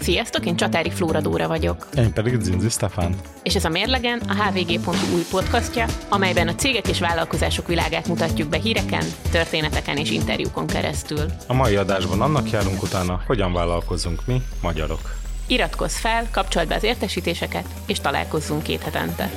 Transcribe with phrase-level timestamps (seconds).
[0.00, 1.86] Sziasztok, én Csatári Flóra Dóra vagyok.
[1.96, 3.14] Én pedig Zinzi Stefán.
[3.42, 8.48] És ez a Mérlegen, a hvg.hu új podcastja, amelyben a cégek és vállalkozások világát mutatjuk
[8.48, 11.24] be híreken, történeteken és interjúkon keresztül.
[11.46, 15.16] A mai adásban annak járunk utána, hogyan vállalkozunk mi, magyarok.
[15.46, 19.30] Iratkozz fel, kapcsold be az értesítéseket, és találkozzunk két hetente.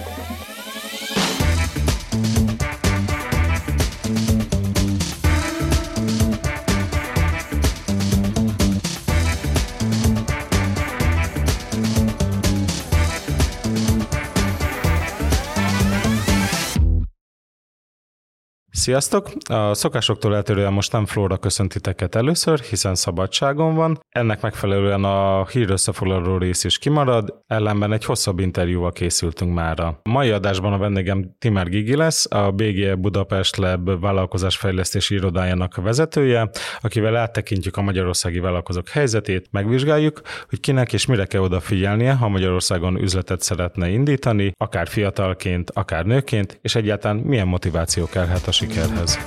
[18.84, 19.32] Sziasztok!
[19.50, 24.00] A szokásoktól eltérően most nem Flóra köszöntiteket először, hiszen szabadságon van.
[24.10, 29.80] Ennek megfelelően a hír összefoglaló rész is kimarad, ellenben egy hosszabb interjúval készültünk már.
[29.80, 36.50] A mai adásban a vendégem Timer Gigi lesz, a BG Budapest Lab vállalkozásfejlesztési irodájának vezetője,
[36.82, 43.02] akivel áttekintjük a magyarországi vállalkozók helyzetét, megvizsgáljuk, hogy kinek és mire kell odafigyelnie, ha Magyarországon
[43.02, 49.18] üzletet szeretne indítani, akár fiatalként, akár nőként, és egyáltalán milyen motiváció kellhet a sikerhez.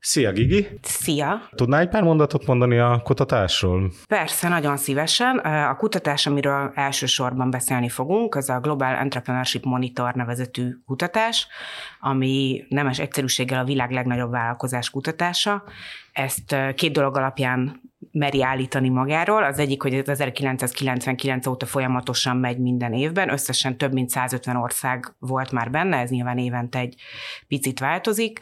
[0.00, 0.68] Szia, Gigi!
[0.82, 1.48] Szia!
[1.54, 3.92] Tudnál egy pár mondatot mondani a kutatásról?
[4.08, 5.38] Persze, nagyon szívesen.
[5.38, 11.46] A kutatás, amiről elsősorban beszélni fogunk, az a Global Entrepreneurship Monitor nevezetű kutatás,
[12.00, 15.62] ami nemes egyszerűséggel a világ legnagyobb vállalkozás kutatása.
[16.12, 17.80] Ezt két dolog alapján
[18.12, 19.44] meri állítani magáról.
[19.44, 25.14] Az egyik, hogy ez 1999 óta folyamatosan megy minden évben, összesen több mint 150 ország
[25.18, 26.94] volt már benne, ez nyilván évente egy
[27.48, 28.40] picit változik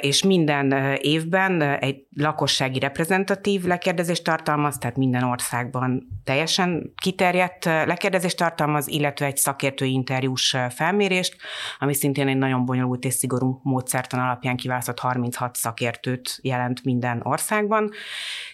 [0.00, 8.88] és minden évben egy lakossági reprezentatív lekérdezést tartalmaz, tehát minden országban teljesen kiterjedt lekérdezést tartalmaz,
[8.88, 11.36] illetve egy szakértői interjús felmérést,
[11.78, 17.90] ami szintén egy nagyon bonyolult és szigorú módszertan alapján kiválasztott 36 szakértőt jelent minden országban,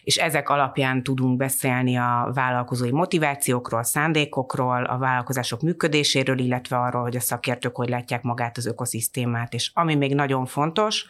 [0.04, 7.16] és ezek alapján tudunk beszélni a vállalkozói motivációkról, szándékokról, a vállalkozások működéséről, illetve arról, hogy
[7.16, 9.54] a szakértők hogy látják magát az ökoszisztémát.
[9.54, 11.01] És ami még nagyon fontos,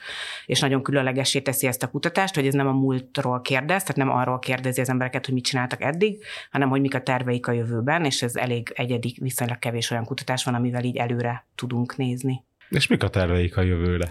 [0.46, 4.10] és nagyon különlegesé teszi ezt a kutatást, hogy ez nem a múltról kérdez, tehát nem
[4.10, 8.04] arról kérdezi az embereket, hogy mit csináltak eddig, hanem hogy mik a terveik a jövőben,
[8.04, 12.44] és ez elég egyedi, viszonylag kevés olyan kutatás van, amivel így előre tudunk nézni.
[12.68, 14.08] És mik a terveik a jövőre?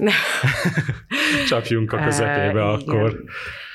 [1.50, 3.10] Csapjunk a közepébe uh, akkor.
[3.10, 3.30] Igen.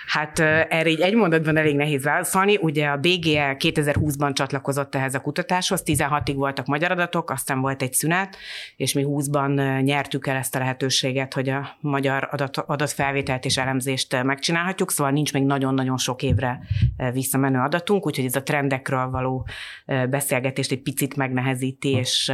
[0.06, 2.56] Hát erre így egy mondatban elég nehéz válaszolni.
[2.56, 7.92] Ugye a BGE 2020-ban csatlakozott ehhez a kutatáshoz, 16-ig voltak magyar adatok, aztán volt egy
[7.92, 8.36] szünet,
[8.76, 14.22] és mi 20-ban nyertük el ezt a lehetőséget, hogy a magyar adat, adatfelvételt és elemzést
[14.22, 16.60] megcsinálhatjuk, szóval nincs még nagyon-nagyon sok évre
[17.12, 19.46] visszamenő adatunk, úgyhogy ez a trendekről való
[20.10, 22.32] beszélgetést egy picit megnehezíti, és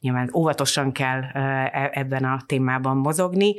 [0.00, 3.54] nyilván óvatosan kell e, ebben a témában mozogni.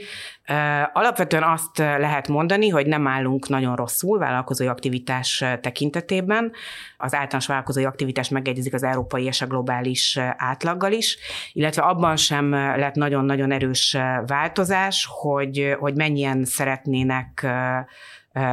[0.94, 6.52] Alapvetően azt lehet mondani, hogy nem állunk nagyon rosszul vállalkozói aktivitás tekintetében.
[6.98, 11.18] Az általános vállalkozói aktivitás megegyezik az európai és a globális átlaggal is,
[11.54, 17.48] illetve abban sem lett nagyon-nagyon erős változás, hogy, hogy mennyien szeretnének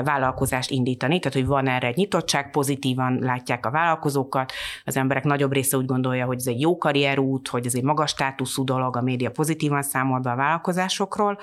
[0.04, 4.52] vállalkozást indítani, tehát hogy van erre egy nyitottság, pozitívan látják a vállalkozókat,
[4.84, 8.10] az emberek nagyobb része úgy gondolja, hogy ez egy jó karrierút, hogy ez egy magas
[8.10, 11.38] státuszú dolog, a média pozitívan számol be a vállalkozásokról.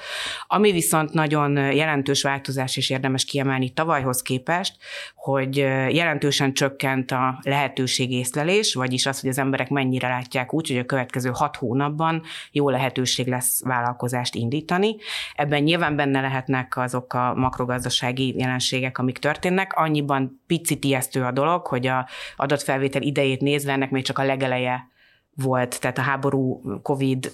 [0.48, 4.78] Ami viszont nagyon jelentős változás és érdemes kiemelni tavalyhoz képest,
[5.16, 5.58] hogy
[5.90, 10.86] jelentősen csökkent a lehetőség észlelés, vagyis az, hogy az emberek mennyire látják úgy, hogy a
[10.86, 12.22] következő hat hónapban
[12.52, 14.96] jó lehetőség lesz vállalkozást indítani.
[15.36, 19.74] Ebben nyilván benne lehetnek azok a makrogazdasági jelenségek, amik történnek.
[19.74, 24.88] Annyiban picit ijesztő a dolog, hogy a adatfelvétel idejét nézve ennek még csak a legeleje
[25.42, 27.32] volt, tehát a háború, Covid,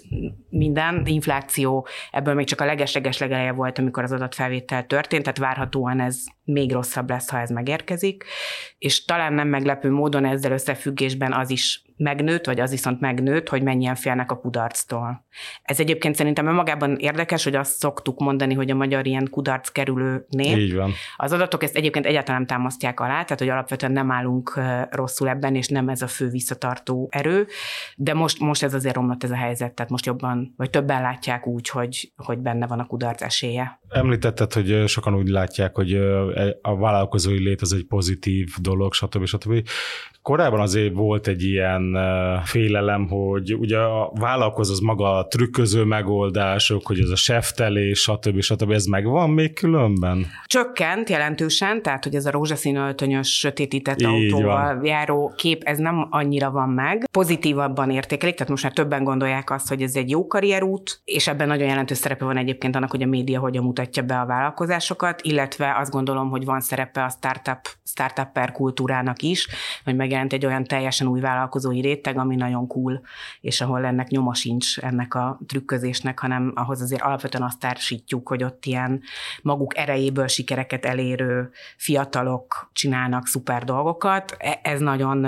[0.49, 5.99] minden, infláció, ebből még csak a legesleges legeleje volt, amikor az adatfelvétel történt, tehát várhatóan
[5.99, 8.23] ez még rosszabb lesz, ha ez megérkezik,
[8.77, 13.63] és talán nem meglepő módon ezzel összefüggésben az is megnőtt, vagy az viszont megnőtt, hogy
[13.63, 15.25] mennyien félnek a kudarctól.
[15.61, 20.25] Ez egyébként szerintem önmagában érdekes, hogy azt szoktuk mondani, hogy a magyar ilyen kudarc kerülő
[20.29, 20.57] nép.
[20.57, 20.91] Így van.
[21.17, 24.59] Az adatok ezt egyébként egyáltalán nem támasztják alá, tehát hogy alapvetően nem állunk
[24.89, 27.47] rosszul ebben, és nem ez a fő visszatartó erő,
[27.95, 31.47] de most, most ez azért romlott ez a helyzet, tehát most jobban, vagy többen látják
[31.47, 33.79] úgy, hogy, hogy benne van a kudarc esélye.
[33.89, 35.93] Említetted, hogy sokan úgy látják, hogy
[36.61, 39.25] a vállalkozói lét az egy pozitív dolog, stb.
[39.25, 39.67] stb.
[40.21, 41.97] Korábban azért volt egy ilyen
[42.43, 48.41] félelem, hogy ugye a vállalkozó az maga a trükköző megoldások, hogy ez a seftelés, stb.
[48.41, 48.71] stb.
[48.71, 50.25] Ez megvan még különben?
[50.45, 54.85] Csökkent jelentősen, tehát hogy ez a rózsaszín öltönyös, sötétített Így autóval van.
[54.85, 57.05] járó kép, ez nem annyira van meg.
[57.11, 61.47] Pozitívabban értékelik, tehát most már többen gondolják azt, hogy ez egy jó karrierút, és ebben
[61.47, 65.75] nagyon jelentős szerepe van egyébként annak, hogy a média hogyan mutatja be a vállalkozásokat, illetve
[65.77, 69.47] azt gondolom, hogy van szerepe a startup, startupper kultúrának is,
[69.83, 73.01] hogy megjelent egy olyan teljesen új vállalkozói réteg, ami nagyon cool,
[73.41, 78.43] és ahol ennek nyoma sincs ennek a trükközésnek, hanem ahhoz azért alapvetően azt társítjuk, hogy
[78.43, 79.01] ott ilyen
[79.41, 84.35] maguk erejéből sikereket elérő fiatalok csinálnak szuper dolgokat.
[84.37, 85.27] E, ez nagyon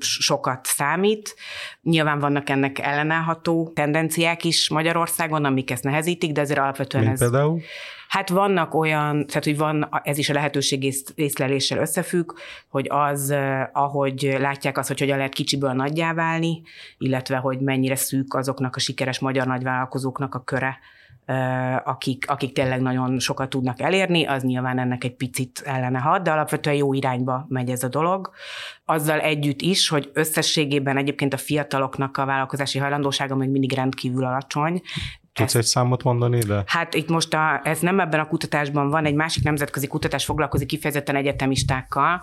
[0.00, 1.34] sokat számít.
[1.82, 7.20] Nyilván vannak ennek ellenállható tendenciák is Magyarországon, amik ezt nehezítik, de azért alapvetően Mint ez...
[7.20, 7.60] például?
[8.08, 12.32] Hát vannak olyan, tehát hogy van, ez is a lehetőség észleléssel összefügg,
[12.68, 13.34] hogy az,
[13.72, 16.62] ahogy látják azt, hogy hogyan lehet kicsiből nagyjá válni,
[16.98, 20.78] illetve hogy mennyire szűk azoknak a sikeres magyar nagyvállalkozóknak a köre,
[21.84, 26.30] akik, akik tényleg nagyon sokat tudnak elérni, az nyilván ennek egy picit ellene hat, de
[26.30, 28.30] alapvetően jó irányba megy ez a dolog.
[28.84, 34.82] Azzal együtt is, hogy összességében egyébként a fiataloknak a vállalkozási hajlandósága még mindig rendkívül alacsony,
[35.34, 36.62] Tudsz egy számot mondani, de?
[36.66, 40.68] Hát itt most a, ez nem ebben a kutatásban van, egy másik nemzetközi kutatás foglalkozik
[40.68, 42.22] kifejezetten egyetemistákkal,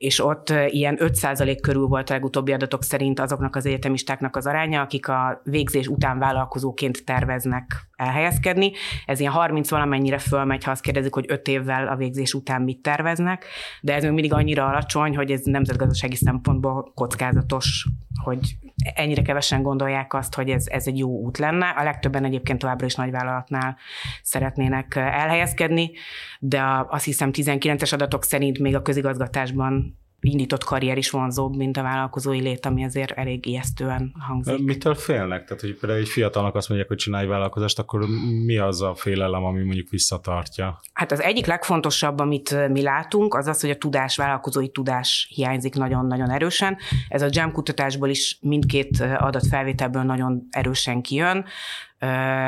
[0.00, 4.80] és ott ilyen 5% körül volt a legutóbbi adatok szerint azoknak az egyetemistáknak az aránya,
[4.80, 8.72] akik a végzés után vállalkozóként terveznek elhelyezkedni.
[9.06, 12.82] Ez ilyen 30 valamennyire fölmegy, ha azt kérdezik, hogy 5 évvel a végzés után mit
[12.82, 13.44] terveznek,
[13.80, 17.86] de ez még mindig annyira alacsony, hogy ez nemzetgazdasági szempontból kockázatos,
[18.22, 18.56] hogy
[18.94, 21.68] ennyire kevesen gondolják azt, hogy ez, ez egy jó út lenne.
[21.68, 23.76] A legtöbben egyébként továbbra is nagyvállalatnál
[24.22, 25.90] szeretnének elhelyezkedni,
[26.38, 29.89] de azt hiszem 19-es adatok szerint még a közigazgatásban
[30.20, 34.64] indított karrier is vonzóbb, mint a vállalkozói lét, ami azért elég ijesztően hangzik.
[34.64, 35.44] Mitől félnek?
[35.44, 38.06] Tehát, hogy például egy fiatalnak azt mondják, hogy csinálj vállalkozást, akkor
[38.44, 40.80] mi az a félelem, ami mondjuk visszatartja?
[40.92, 45.74] Hát az egyik legfontosabb, amit mi látunk, az az, hogy a tudás, vállalkozói tudás hiányzik
[45.74, 46.76] nagyon-nagyon erősen.
[47.08, 51.44] Ez a JAM kutatásból is mindkét adatfelvételből nagyon erősen kijön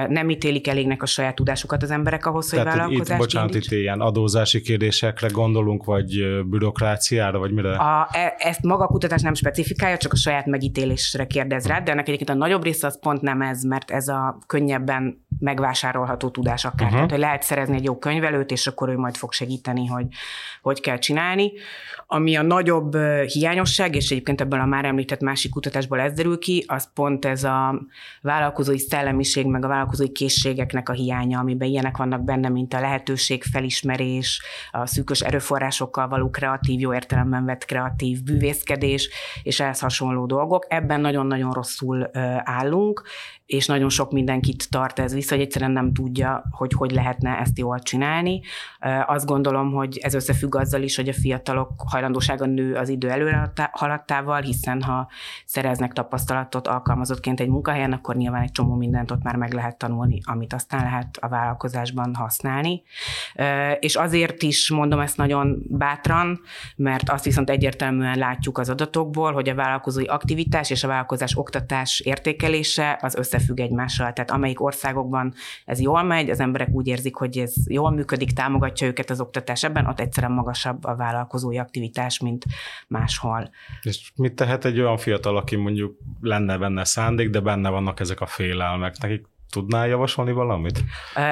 [0.08, 3.70] nem ítélik elégnek a saját tudásukat az emberek ahhoz, hogy Tehát vállalkozást itt, bocsánat, itt
[3.70, 7.76] ilyen adózási kérdésekre gondolunk, vagy bürokráciára, vagy mire?
[7.76, 11.90] A, e, ezt maga a kutatás nem specifikálja, csak a saját megítélésre kérdez rá, de
[11.90, 16.64] ennek egyébként a nagyobb része az pont nem ez, mert ez a könnyebben megvásárolható tudás
[16.64, 16.80] akár.
[16.80, 16.94] Uh-huh.
[16.94, 20.06] Tehát, hogy lehet szerezni egy jó könyvelőt, és akkor ő majd fog segíteni, hogy
[20.62, 21.52] hogy kell csinálni.
[22.06, 22.96] Ami a nagyobb
[23.26, 27.44] hiányosság, és egyébként ebből a már említett másik kutatásból ez derül ki, az pont ez
[27.44, 27.82] a
[28.20, 33.42] vállalkozói szellemiség, meg a vállalkozói készségeknek a hiánya, amiben ilyenek vannak benne, mint a lehetőség,
[33.42, 39.10] felismerés, a szűkös erőforrásokkal való kreatív, jó értelemben vett kreatív bűvészkedés,
[39.42, 40.66] és ehhez hasonló dolgok.
[40.68, 42.10] Ebben nagyon-nagyon rosszul
[42.42, 43.02] állunk,
[43.46, 47.58] és nagyon sok mindenkit tart ez vissza, hogy egyszerűen nem tudja, hogy hogy lehetne ezt
[47.58, 48.40] jól csinálni.
[49.06, 53.52] Azt gondolom, hogy ez összefügg azzal is, hogy a fiatalok hajlandósága nő az idő előre
[53.72, 55.08] haladtával, hiszen ha
[55.44, 60.20] szereznek tapasztalatot alkalmazottként egy munkahelyen, akkor nyilván egy csomó mindent ott már meg lehet tanulni,
[60.22, 62.82] amit aztán lehet a vállalkozásban használni.
[63.78, 66.40] És azért is mondom ezt nagyon bátran,
[66.76, 72.00] mert azt viszont egyértelműen látjuk az adatokból, hogy a vállalkozói aktivitás és a vállalkozás oktatás
[72.00, 74.12] értékelése az össze összefügg egymással.
[74.12, 75.34] Tehát amelyik országokban
[75.64, 79.64] ez jól megy, az emberek úgy érzik, hogy ez jól működik, támogatja őket az oktatás
[79.64, 82.44] ebben, ott egyszerűen magasabb a vállalkozói aktivitás, mint
[82.88, 83.50] máshol.
[83.82, 88.20] És mit tehet egy olyan fiatal, aki mondjuk lenne benne szándék, de benne vannak ezek
[88.20, 88.98] a félelmek?
[89.00, 90.84] Nekik Tudnál javasolni valamit?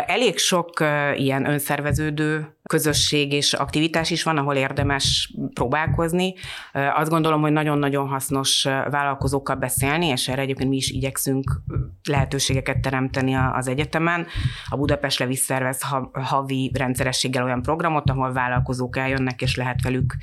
[0.06, 0.80] Elég sok
[1.14, 6.34] ilyen önszerveződő közösség és aktivitás is van, ahol érdemes próbálkozni.
[6.72, 11.62] Azt gondolom, hogy nagyon-nagyon hasznos vállalkozókkal beszélni, és erre egyébként mi is igyekszünk
[12.08, 14.26] lehetőségeket teremteni az egyetemen.
[14.68, 15.80] A Budapest Levi szervez
[16.12, 20.16] havi rendszerességgel olyan programot, ahol vállalkozók eljönnek, és lehet velük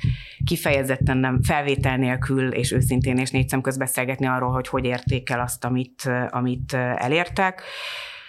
[0.44, 5.64] kifejezetten nem felvétel nélkül és őszintén és négy szem beszélgetni arról, hogy hogy értékel azt,
[5.64, 7.62] amit, amit elértek.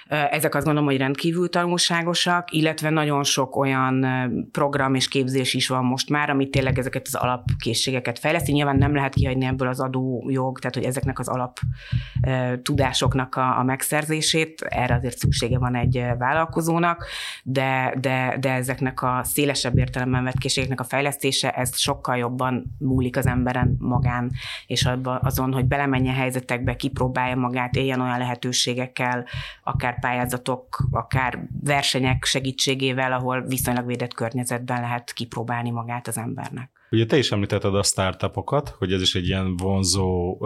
[0.09, 4.05] Ezek azt gondolom, hogy rendkívül tanulságosak, illetve nagyon sok olyan
[4.51, 8.51] program és képzés is van most már, ami tényleg ezeket az alapkészségeket fejleszti.
[8.51, 11.59] Nyilván nem lehet kihagyni ebből az adójog, tehát hogy ezeknek az alap
[12.61, 17.05] tudásoknak a, a megszerzését, erre azért szüksége van egy vállalkozónak,
[17.43, 23.17] de, de, de ezeknek a szélesebb értelemben vett készségeknek a fejlesztése, ez sokkal jobban múlik
[23.17, 24.31] az emberen magán,
[24.67, 29.25] és azon, hogy belemenjen helyzetekbe, kipróbálja magát, éljen olyan lehetőségekkel,
[29.63, 36.71] akár pályázatok, akár versenyek segítségével, ahol viszonylag védett környezetben lehet kipróbálni magát az embernek.
[36.91, 40.41] Ugye te is említetted a startupokat, hogy ez is egy ilyen vonzó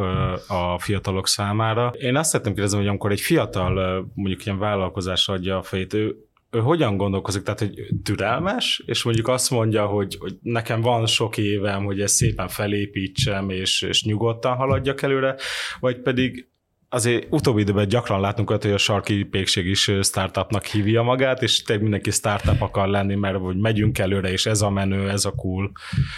[0.47, 1.87] a fiatalok számára.
[1.87, 6.15] Én azt szeretném kérdezni, hogy amikor egy fiatal mondjuk ilyen vállalkozás adja a fejét, ő,
[6.49, 11.37] ő hogyan gondolkozik, tehát hogy türelmes, és mondjuk azt mondja, hogy, hogy nekem van sok
[11.37, 15.35] évem, hogy ezt szépen felépítsem, és, és nyugodtan haladjak előre,
[15.79, 16.47] vagy pedig
[16.93, 21.63] azért utóbbi időben gyakran látunk olyat, hogy a sarki pékség is startupnak hívja magát, és
[21.63, 25.31] tényleg mindenki startup akar lenni, mert hogy megyünk előre, és ez a menő, ez a
[25.31, 25.71] cool.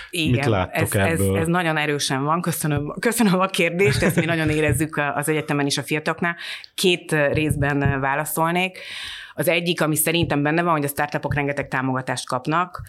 [0.10, 1.36] Igen, Mit láttok ez, ebből?
[1.36, 2.41] Ez, ez nagyon erősen van.
[2.41, 6.36] Köszönöm, köszönöm a kérdést, ezt mi nagyon érezzük az egyetemen is a fiataloknál.
[6.74, 8.79] Két részben válaszolnék.
[9.38, 12.82] Az egyik, ami szerintem benne van, hogy a startupok rengeteg támogatást kapnak,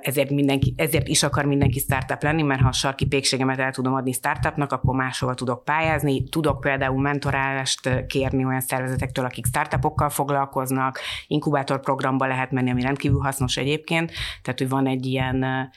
[0.00, 3.94] ezért, mindenki, ezért is akar mindenki startup lenni, mert ha a sarki pékségemet el tudom
[3.94, 6.28] adni startupnak, akkor máshova tudok pályázni.
[6.28, 13.56] Tudok például mentorálást kérni olyan szervezetektől, akik startupokkal foglalkoznak, inkubátorprogramba lehet menni, ami rendkívül hasznos
[13.56, 14.12] egyébként,
[14.42, 15.70] tehát hogy van egy ilyen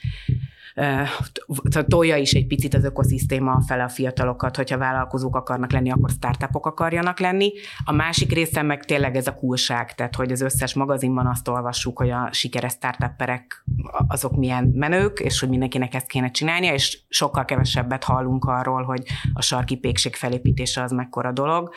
[1.88, 6.66] tolja is egy picit az ökoszisztéma fele a fiatalokat, hogyha vállalkozók akarnak lenni, akkor startupok
[6.66, 7.52] akarjanak lenni.
[7.84, 11.98] A másik része meg tényleg ez a kulság, tehát hogy az összes magazinban azt olvassuk,
[11.98, 13.64] hogy a sikeres startupperek
[14.08, 19.02] azok milyen menők, és hogy mindenkinek ezt kéne csinálnia, és sokkal kevesebbet hallunk arról, hogy
[19.32, 21.74] a sarki pékség felépítése az mekkora dolog.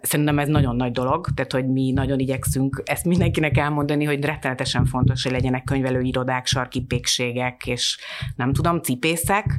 [0.00, 4.84] Szerintem ez nagyon nagy dolog, tehát hogy mi nagyon igyekszünk ezt mindenkinek elmondani, hogy rettenetesen
[4.84, 7.98] fontos, hogy legyenek könyvelőirodák, sarki pékségek, és
[8.36, 9.58] nem tudom, cipészek,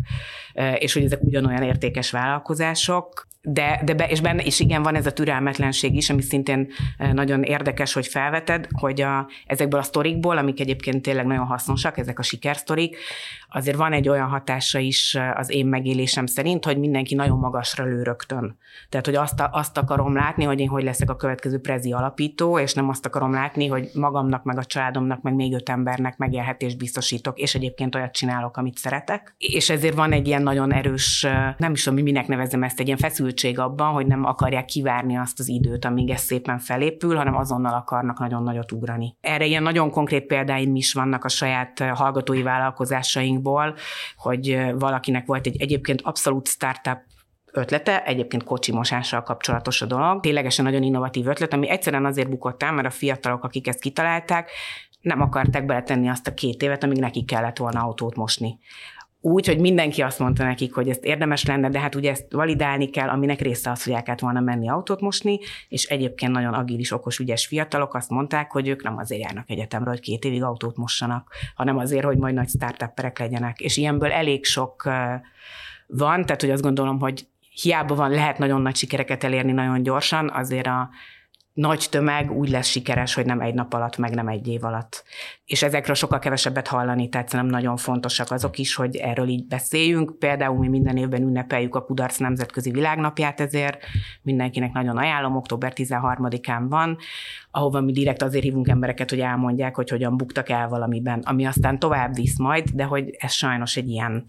[0.77, 5.05] és hogy ezek ugyanolyan értékes vállalkozások, de, de be, és benne is igen van ez
[5.05, 6.67] a türelmetlenség is, ami szintén
[7.13, 12.19] nagyon érdekes, hogy felveted, hogy a, ezekből a sztorikból, amik egyébként tényleg nagyon hasznosak, ezek
[12.19, 12.97] a sikersztorik,
[13.49, 18.03] azért van egy olyan hatása is az én megélésem szerint, hogy mindenki nagyon magasra lő
[18.03, 18.57] rögtön.
[18.89, 22.73] Tehát, hogy azt, azt akarom látni, hogy én hogy leszek a következő prezi alapító, és
[22.73, 27.39] nem azt akarom látni, hogy magamnak, meg a családomnak, meg még öt embernek megélhetést biztosítok,
[27.39, 29.35] és egyébként olyat csinálok, amit szeretek.
[29.37, 31.27] És ezért van egy ilyen nagyon erős,
[31.57, 35.39] nem is tudom, minek nevezem ezt, egy ilyen feszültség abban, hogy nem akarják kivárni azt
[35.39, 39.15] az időt, amíg ez szépen felépül, hanem azonnal akarnak nagyon nagyot ugrani.
[39.21, 43.75] Erre ilyen nagyon konkrét példáim is vannak a saját hallgatói vállalkozásainkból,
[44.15, 46.99] hogy valakinek volt egy egyébként abszolút startup
[47.51, 50.19] ötlete, egyébként kocsimosással kapcsolatos a dolog.
[50.21, 54.51] Ténylegesen nagyon innovatív ötlet, ami egyszerűen azért bukott el, mert a fiatalok, akik ezt kitalálták,
[55.01, 58.59] nem akarták beletenni azt a két évet, amíg nekik kellett volna autót mosni
[59.21, 62.89] úgy, hogy mindenki azt mondta nekik, hogy ezt érdemes lenne, de hát ugye ezt validálni
[62.89, 66.91] kell, aminek része az, hogy el kellett volna menni autót mosni, és egyébként nagyon agilis,
[66.91, 70.77] okos, ügyes fiatalok azt mondták, hogy ők nem azért járnak egyetemre, hogy két évig autót
[70.77, 73.59] mossanak, hanem azért, hogy majd nagy startupperek legyenek.
[73.59, 74.83] És ilyenből elég sok
[75.87, 77.27] van, tehát hogy azt gondolom, hogy
[77.61, 80.89] hiába van, lehet nagyon nagy sikereket elérni nagyon gyorsan, azért a
[81.53, 85.03] nagy tömeg úgy lesz sikeres, hogy nem egy nap alatt, meg nem egy év alatt.
[85.45, 90.19] És ezekről sokkal kevesebbet hallani, tehát nem nagyon fontosak azok is, hogy erről így beszéljünk.
[90.19, 93.83] Például mi minden évben ünnepeljük a Kudarc Nemzetközi Világnapját, ezért
[94.21, 96.97] mindenkinek nagyon ajánlom, október 13-án van,
[97.51, 101.79] ahova mi direkt azért hívunk embereket, hogy elmondják, hogy hogyan buktak el valamiben, ami aztán
[101.79, 104.27] tovább visz majd, de hogy ez sajnos egy ilyen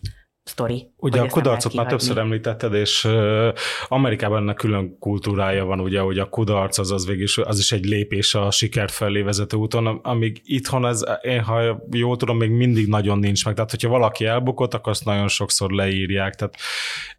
[0.50, 0.90] sztori.
[0.97, 3.09] Ugye a kudarcot már többször említetted, és
[3.88, 7.85] Amerikában ennek külön kultúrája van, ugye, hogy a kudarc az, az végig az is egy
[7.85, 12.87] lépés a siker felé vezető úton, amíg itthon ez, én ha jól tudom, még mindig
[12.88, 13.54] nagyon nincs meg.
[13.54, 16.35] Tehát, hogyha valaki elbukott, akkor azt nagyon sokszor leírják.
[16.35, 16.57] Tehát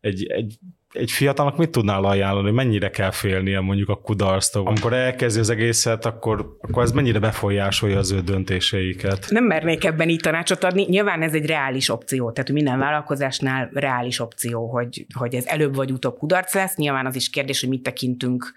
[0.01, 0.57] egy, egy
[0.91, 4.67] egy fiatalnak mit tudnál ajánlani, mennyire kell félnie mondjuk a kudarctól?
[4.67, 9.25] Amikor elkezdi az egészet, akkor, akkor ez mennyire befolyásolja az ő döntéseiket?
[9.29, 10.85] Nem mernék ebben így tanácsot adni.
[10.89, 15.91] Nyilván ez egy reális opció, tehát minden vállalkozásnál reális opció, hogy, hogy ez előbb vagy
[15.91, 16.75] utóbb kudarc lesz.
[16.75, 18.53] Nyilván az is kérdés, hogy mit tekintünk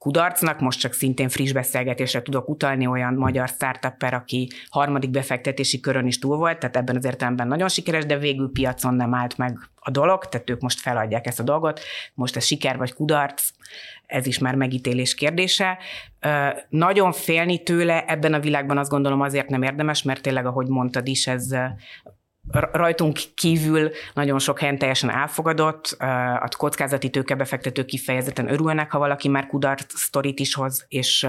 [0.00, 0.60] kudarcnak.
[0.60, 6.18] Most csak szintén friss beszélgetésre tudok utalni olyan magyar startupper, aki harmadik befektetési körön is
[6.18, 9.90] túl volt, tehát ebben az értelemben nagyon sikeres, de végül piacon nem állt meg a
[9.90, 11.80] dolog, tehát ők most feladják ezt a dolgot.
[12.14, 13.48] Most ez siker vagy kudarc,
[14.06, 15.78] ez is már megítélés kérdése.
[16.68, 21.08] Nagyon félni tőle ebben a világban azt gondolom azért nem érdemes, mert tényleg, ahogy mondtad
[21.08, 21.46] is, ez
[22.52, 25.96] rajtunk kívül nagyon sok helyen teljesen elfogadott,
[26.40, 31.28] a kockázati tőkebefektetők kifejezetten örülnek, ha valaki már kudarc sztorit is hoz, és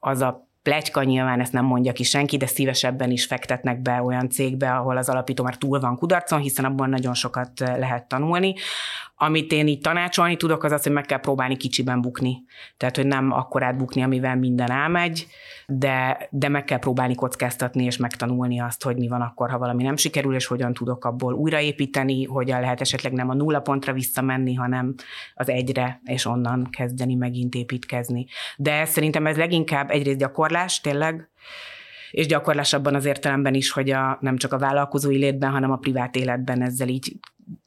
[0.00, 4.28] az a plegyka nyilván ezt nem mondja ki senki, de szívesebben is fektetnek be olyan
[4.28, 8.54] cégbe, ahol az alapító már túl van kudarcon, hiszen abban nagyon sokat lehet tanulni.
[9.24, 12.44] Amit én így tanácsolni tudok, az az, hogy meg kell próbálni kicsiben bukni.
[12.76, 15.26] Tehát, hogy nem akkorát bukni, amivel minden elmegy,
[15.66, 19.82] de, de meg kell próbálni kockáztatni és megtanulni azt, hogy mi van akkor, ha valami
[19.82, 24.54] nem sikerül, és hogyan tudok abból újraépíteni, hogyan lehet esetleg nem a nulla pontra visszamenni,
[24.54, 24.94] hanem
[25.34, 28.26] az egyre, és onnan kezdeni megint építkezni.
[28.56, 31.30] De szerintem ez leginkább egyrészt gyakorlás, tényleg,
[32.10, 35.76] és gyakorlás abban az értelemben is, hogy a, nem csak a vállalkozói létben, hanem a
[35.76, 37.16] privát életben ezzel így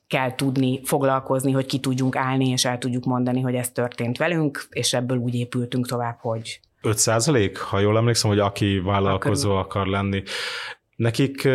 [0.07, 4.67] kell tudni foglalkozni, hogy ki tudjunk állni, és el tudjuk mondani, hogy ez történt velünk,
[4.69, 9.87] és ebből úgy épültünk tovább, hogy 5 százalék, ha jól emlékszem, hogy aki vállalkozó akar
[9.87, 10.23] lenni.
[10.95, 11.47] Nekik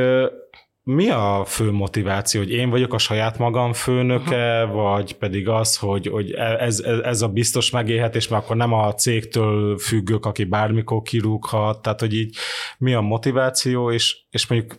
[0.82, 4.82] mi a fő motiváció, hogy én vagyok a saját magam főnöke, uh-huh.
[4.82, 8.94] vagy pedig az, hogy, hogy ez, ez, ez a biztos megélhetés, mert akkor nem a
[8.94, 12.36] cégtől függök, aki bármikor kirúghat, tehát hogy így
[12.78, 14.72] mi a motiváció, és, és mondjuk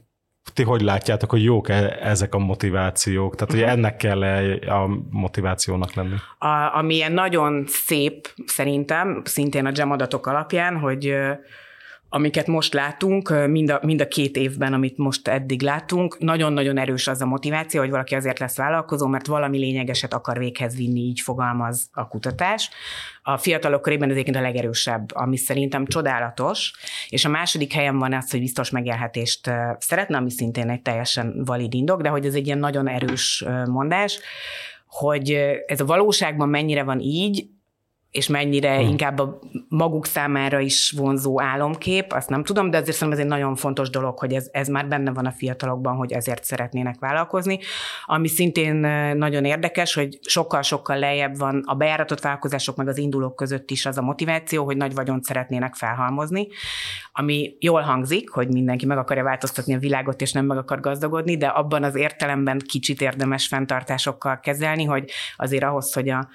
[0.53, 3.35] ti hogy látjátok, hogy jók -e ezek a motivációk?
[3.35, 4.23] Tehát, hogy ennek kell
[4.67, 6.15] a motivációnak lenni?
[6.37, 11.15] A, ami ilyen nagyon szép szerintem, szintén a GEM adatok alapján, hogy
[12.13, 17.07] amiket most látunk, mind a, mind a két évben, amit most eddig látunk, nagyon-nagyon erős
[17.07, 21.19] az a motiváció, hogy valaki azért lesz vállalkozó, mert valami lényegeset akar véghez vinni, így
[21.19, 22.69] fogalmaz a kutatás.
[23.23, 26.73] A fiatalok körében ez egyébként a legerősebb, ami szerintem csodálatos,
[27.09, 31.73] és a második helyen van az, hogy biztos megélhetést szeretne, ami szintén egy teljesen valid
[31.73, 34.19] indok, de hogy ez egy ilyen nagyon erős mondás,
[34.85, 35.31] hogy
[35.65, 37.45] ez a valóságban mennyire van így,
[38.11, 38.87] és mennyire hmm.
[38.87, 43.39] inkább a maguk számára is vonzó álomkép, azt nem tudom, de azért szerintem ez egy
[43.39, 47.59] nagyon fontos dolog, hogy ez, ez már benne van a fiatalokban, hogy ezért szeretnének vállalkozni.
[48.05, 48.75] Ami szintén
[49.17, 53.97] nagyon érdekes, hogy sokkal-sokkal lejjebb van a bejáratott vállalkozások meg az indulók között is az
[53.97, 56.47] a motiváció, hogy nagy vagyont szeretnének felhalmozni,
[57.13, 61.37] ami jól hangzik, hogy mindenki meg akarja változtatni a világot, és nem meg akar gazdagodni,
[61.37, 66.29] de abban az értelemben kicsit érdemes fenntartásokkal kezelni, hogy azért ahhoz, hogy a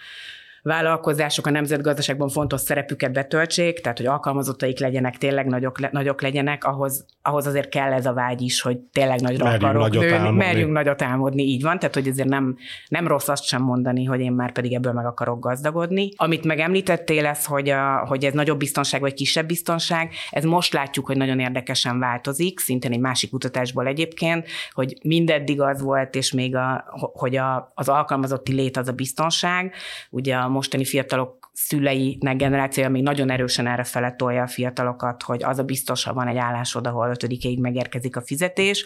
[0.67, 6.65] vállalkozások a nemzetgazdaságban fontos szerepüket betöltsék, tehát hogy alkalmazottaik legyenek, tényleg nagyok, le, nagyok legyenek,
[6.65, 10.17] ahhoz, ahhoz azért kell ez a vágy is, hogy tényleg nagyra merjünk akarok nagyot nőni,
[10.17, 10.39] álmodni.
[10.39, 12.57] merjünk nagyot álmodni, így van, tehát hogy azért nem,
[12.89, 16.09] nem rossz azt sem mondani, hogy én már pedig ebből meg akarok gazdagodni.
[16.17, 21.07] Amit megemlítettél lesz, hogy, a, hogy ez nagyobb biztonság vagy kisebb biztonság, ez most látjuk,
[21.07, 26.57] hogy nagyon érdekesen változik, szintén egy másik kutatásból egyébként, hogy mindeddig az volt, és még
[26.57, 29.75] a, hogy a, az alkalmazotti lét az a biztonság,
[30.11, 35.43] ugye a mostani fiatalok szüleinek generációja még nagyon erősen erre fele tolja a fiatalokat, hogy
[35.43, 38.85] az a biztos, ha van egy állásod, ahol ötödikéig megérkezik a fizetés,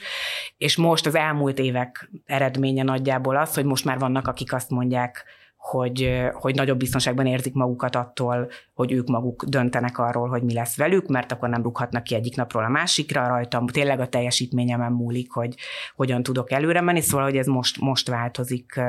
[0.57, 5.25] és most az elmúlt évek eredménye nagyjából az, hogy most már vannak, akik azt mondják,
[5.57, 10.77] hogy, hogy nagyobb biztonságban érzik magukat attól, hogy ők maguk döntenek arról, hogy mi lesz
[10.77, 15.33] velük, mert akkor nem rúghatnak ki egyik napról a másikra, rajtam tényleg a teljesítményemen múlik,
[15.33, 15.55] hogy
[15.95, 18.81] hogyan tudok előre menni, szóval, hogy ez most, most változik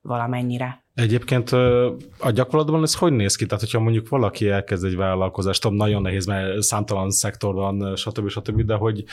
[0.00, 0.82] valamennyire.
[0.94, 1.50] Egyébként
[2.18, 3.46] a gyakorlatban ez hogy néz ki?
[3.46, 8.28] Tehát, hogyha mondjuk valaki elkezd egy vállalkozást, tudom, nagyon nehéz, mert számtalan szektor van, stb.
[8.28, 9.04] stb., de hogy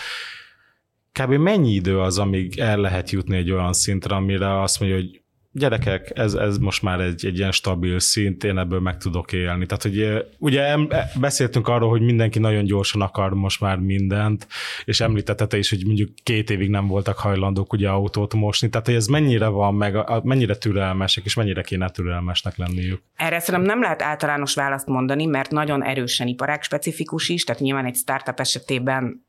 [1.11, 1.31] kb.
[1.31, 5.21] mennyi idő az, amíg el lehet jutni egy olyan szintre, amire azt mondja, hogy
[5.57, 9.65] gyerekek, ez, ez most már egy, egy ilyen stabil szint, én ebből meg tudok élni.
[9.65, 14.47] Tehát, hogy ugye e, beszéltünk arról, hogy mindenki nagyon gyorsan akar most már mindent,
[14.85, 18.95] és említette is, hogy mondjuk két évig nem voltak hajlandók ugye autót mosni, tehát hogy
[18.95, 23.01] ez mennyire van meg, mennyire türelmesek, és mennyire kéne türelmesnek lenniük.
[23.15, 27.85] Erre szerintem nem lehet általános választ mondani, mert nagyon erősen iparág specifikus is, tehát nyilván
[27.85, 29.25] egy startup esetében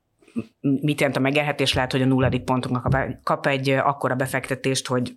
[0.61, 1.73] mit jelent a megélhetés?
[1.73, 5.15] Lehet, hogy a nulladik pontunknak kap egy akkora befektetést, hogy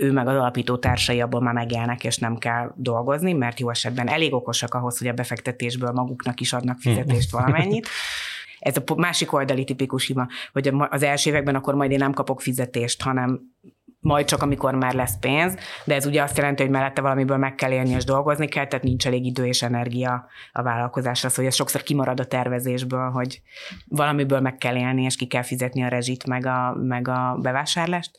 [0.00, 4.08] ő meg az alapító társai abból már megélnek, és nem kell dolgozni, mert jó esetben
[4.08, 7.88] elég okosak ahhoz, hogy a befektetésből maguknak is adnak fizetést valamennyit.
[8.58, 12.40] Ez a másik oldali tipikus hima, hogy az első években akkor majd én nem kapok
[12.40, 13.40] fizetést, hanem
[14.00, 17.54] majd csak amikor már lesz pénz, de ez ugye azt jelenti, hogy mellette valamiből meg
[17.54, 21.54] kell élni és dolgozni kell, tehát nincs elég idő és energia a vállalkozásra, szóval ez
[21.54, 23.42] sokszor kimarad a tervezésből, hogy
[23.88, 28.10] valamiből meg kell élni, és ki kell fizetni a rezsit, meg a, meg a bevásárlást.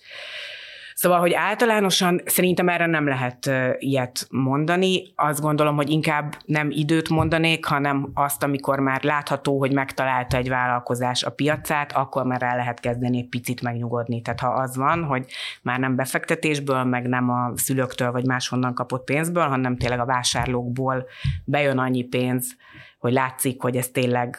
[1.01, 5.03] Szóval, hogy általánosan szerintem erre nem lehet ilyet mondani.
[5.15, 10.49] Azt gondolom, hogy inkább nem időt mondanék, hanem azt, amikor már látható, hogy megtalálta egy
[10.49, 14.21] vállalkozás a piacát, akkor már el lehet kezdeni egy picit megnyugodni.
[14.21, 15.25] Tehát ha az van, hogy
[15.61, 21.05] már nem befektetésből, meg nem a szülőktől vagy máshonnan kapott pénzből, hanem tényleg a vásárlókból
[21.45, 22.55] bejön annyi pénz,
[23.01, 24.37] hogy látszik, hogy ez tényleg,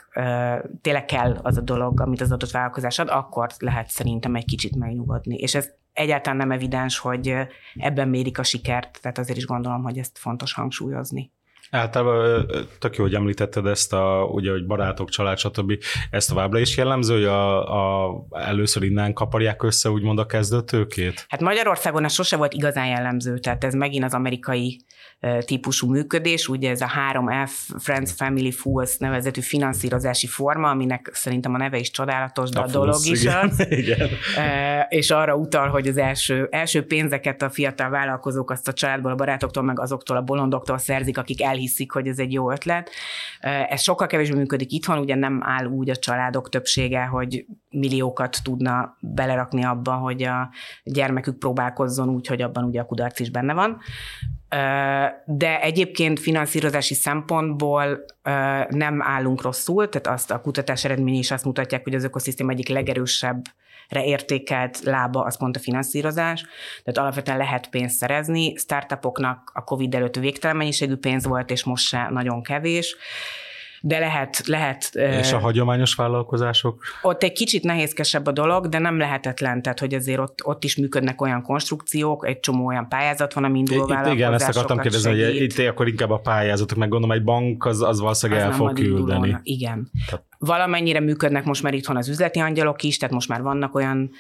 [0.81, 4.77] tényleg kell az a dolog, amit az adott vállalkozás ad, akkor lehet szerintem egy kicsit
[4.77, 5.35] megnyugodni.
[5.37, 7.35] És ez egyáltalán nem evidens, hogy
[7.75, 11.33] ebben mérik a sikert, tehát azért is gondolom, hogy ezt fontos hangsúlyozni.
[11.71, 12.47] Általában
[12.79, 15.73] tök jó, hogy említetted ezt a, ugye, hogy barátok, család, stb.
[16.11, 21.25] Ezt továbbra is jellemző, hogy a, a, először innen kaparják össze úgymond a kezdőtőkét?
[21.29, 24.85] Hát Magyarországon ez sose volt igazán jellemző, tehát ez megint az amerikai
[25.45, 31.57] típusú működés, ugye ez a 3F, Friends, Family, Fools nevezetű finanszírozási forma, aminek szerintem a
[31.57, 33.67] neve is csodálatos, de a, a dolog Fools, is igen, az.
[33.71, 34.09] Igen.
[34.89, 39.15] És arra utal, hogy az első, első pénzeket a fiatal vállalkozók azt a családból, a
[39.15, 42.91] barátoktól, meg azoktól a bolondoktól szerzik, akik elhiszik, hogy ez egy jó ötlet.
[43.69, 48.97] Ez sokkal kevésbé működik itthon, ugye nem áll úgy a családok többsége, hogy milliókat tudna
[49.01, 50.51] belerakni abba, hogy a
[50.85, 53.81] gyermekük próbálkozzon úgy, hogy abban ugye a kudarc is benne van.
[55.25, 58.05] De egyébként finanszírozási szempontból
[58.69, 62.69] nem állunk rosszul, tehát azt a kutatás eredményei is azt mutatják, hogy az ökoszisztém egyik
[62.69, 63.43] legerősebb
[63.89, 66.45] értékelt lába az pont a finanszírozás,
[66.85, 71.87] tehát alapvetően lehet pénzt szerezni, startupoknak a COVID előtt végtelen mennyiségű pénz volt, és most
[71.87, 72.97] se nagyon kevés,
[73.85, 74.47] de lehet...
[74.47, 76.83] lehet És a hagyományos vállalkozások?
[77.03, 80.77] Ott egy kicsit nehézkesebb a dolog, de nem lehetetlen, tehát hogy azért ott, ott is
[80.77, 85.11] működnek olyan konstrukciók, egy csomó olyan pályázat van, ami induló itt, Igen, ezt akartam kérdezni,
[85.11, 85.27] segít.
[85.27, 88.57] hogy itt akkor inkább a pályázatok, meg gondolom egy bank az, az valószínűleg az el
[88.57, 89.37] fog küldeni.
[89.43, 89.91] Igen.
[90.07, 94.11] Tehát Valamennyire működnek most már itthon az üzleti angyalok is, tehát most már vannak olyan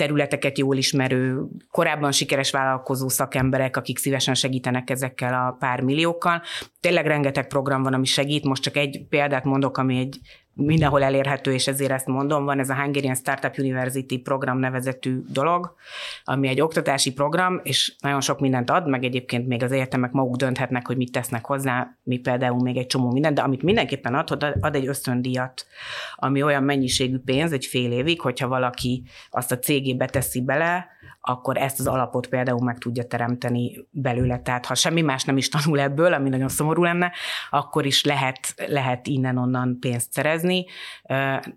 [0.00, 6.42] területeket jól ismerő, korábban sikeres vállalkozó szakemberek, akik szívesen segítenek ezekkel a pár milliókkal.
[6.80, 8.44] Tényleg rengeteg program van, ami segít.
[8.44, 10.18] Most csak egy példát mondok, ami egy
[10.54, 15.74] mindenhol elérhető, és ezért ezt mondom, van ez a Hungarian Startup University program nevezetű dolog,
[16.24, 20.36] ami egy oktatási program, és nagyon sok mindent ad, meg egyébként még az egyetemek maguk
[20.36, 24.56] dönthetnek, hogy mit tesznek hozzá, mi például még egy csomó mindent, de amit mindenképpen ad,
[24.60, 25.66] ad egy ösztöndíjat,
[26.14, 31.56] ami olyan mennyiségű pénz egy fél évig, hogyha valaki azt a cégébe teszi bele, akkor
[31.56, 34.38] ezt az alapot például meg tudja teremteni belőle.
[34.38, 37.12] Tehát ha semmi más nem is tanul ebből, ami nagyon szomorú lenne,
[37.50, 40.66] akkor is lehet, lehet innen-onnan pénzt szerezni.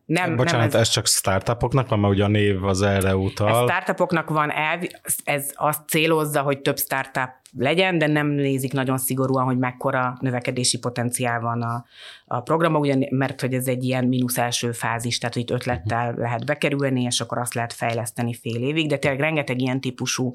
[0.06, 3.49] Nem, Bocsánat, nem ez, ez csak startupoknak van, mert ugye a név az erre utal.
[3.49, 4.82] Ez startupoknak van elv,
[5.23, 10.79] ez azt célozza, hogy több startup legyen, de nem nézik nagyon szigorúan, hogy mekkora növekedési
[10.79, 11.85] potenciál van a,
[12.25, 16.21] a programban, ugyan, mert hogy ez egy ilyen mínusz első fázis, tehát itt ötlettel mhm.
[16.21, 20.31] lehet bekerülni, és akkor azt lehet fejleszteni fél évig, de tényleg rengeteg ilyen típusú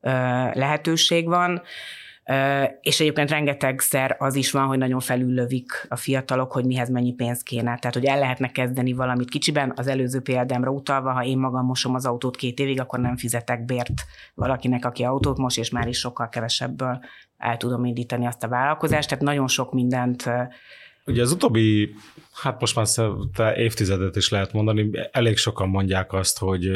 [0.00, 0.10] ö,
[0.52, 1.62] lehetőség van.
[2.80, 7.42] És egyébként rengetegszer az is van, hogy nagyon felüllövik a fiatalok, hogy mihez mennyi pénz
[7.42, 7.78] kéne.
[7.78, 9.72] Tehát, hogy el lehetne kezdeni valamit kicsiben.
[9.76, 13.64] Az előző példámra utalva, ha én magam mosom az autót két évig, akkor nem fizetek
[13.64, 14.02] bért
[14.34, 17.00] valakinek, aki autót mos, és már is sokkal kevesebből
[17.38, 19.08] el tudom indítani azt a vállalkozást.
[19.08, 20.30] Tehát nagyon sok mindent
[21.04, 21.94] Ugye az utóbbi,
[22.42, 26.70] hát most már évtizedet is lehet mondani, elég sokan mondják azt, hogy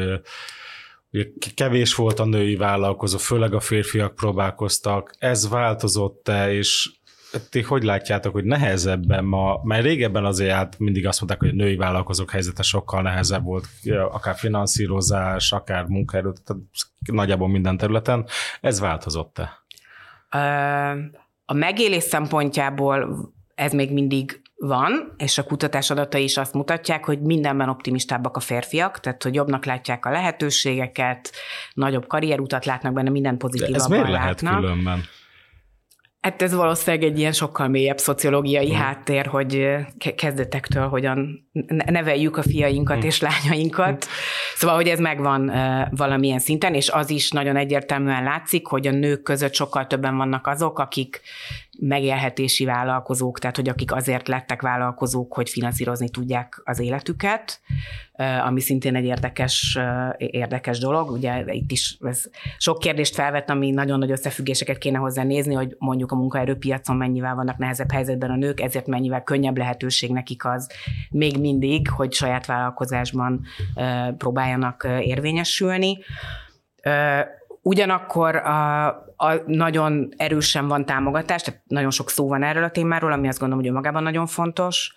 [1.55, 5.15] kevés volt a női vállalkozó, főleg a férfiak próbálkoztak.
[5.19, 6.91] Ez változott-e, és
[7.51, 11.63] ti hogy látjátok, hogy nehezebben ma, mert régebben azért hát mindig azt mondták, hogy a
[11.65, 13.67] női vállalkozók helyzete sokkal nehezebb volt,
[14.11, 16.63] akár finanszírozás, akár munkaerő, tehát
[17.07, 18.27] nagyjából minden területen.
[18.61, 19.65] Ez változott-e?
[21.45, 27.21] A megélés szempontjából ez még mindig van, és a kutatás adatai is azt mutatják, hogy
[27.21, 31.31] mindenben optimistábbak a férfiak, tehát hogy jobbnak látják a lehetőségeket,
[31.75, 34.61] nagyobb karrierutat látnak benne, minden pozitívabban Ez miért lehet látnak.
[34.61, 35.05] különben?
[36.27, 38.81] Hát ez valószínűleg egy ilyen sokkal mélyebb szociológiai hmm.
[38.81, 39.69] háttér, hogy
[40.17, 43.07] kezdetektől hogyan neveljük a fiainkat hmm.
[43.07, 44.07] és lányainkat.
[44.55, 45.53] Szóval, hogy ez megvan
[45.91, 50.47] valamilyen szinten, és az is nagyon egyértelműen látszik, hogy a nők között sokkal többen vannak
[50.47, 51.21] azok, akik
[51.81, 57.61] megélhetési vállalkozók, tehát hogy akik azért lettek vállalkozók, hogy finanszírozni tudják az életüket,
[58.45, 59.79] ami szintén egy érdekes,
[60.17, 61.11] érdekes dolog.
[61.11, 62.25] Ugye itt is ez
[62.59, 67.35] sok kérdést felvett, ami nagyon nagy összefüggéseket kéne hozzá nézni, hogy mondjuk a munkaerőpiacon mennyivel
[67.35, 70.71] vannak nehezebb helyzetben a nők, ezért mennyivel könnyebb lehetőség nekik az
[71.11, 73.41] még mindig, hogy saját vállalkozásban
[74.19, 75.99] próbáljanak érvényesülni.
[77.67, 83.13] Ugyanakkor a, a nagyon erősen van támogatás, tehát nagyon sok szó van erről a témáról,
[83.13, 84.95] ami azt gondolom, hogy magában nagyon fontos.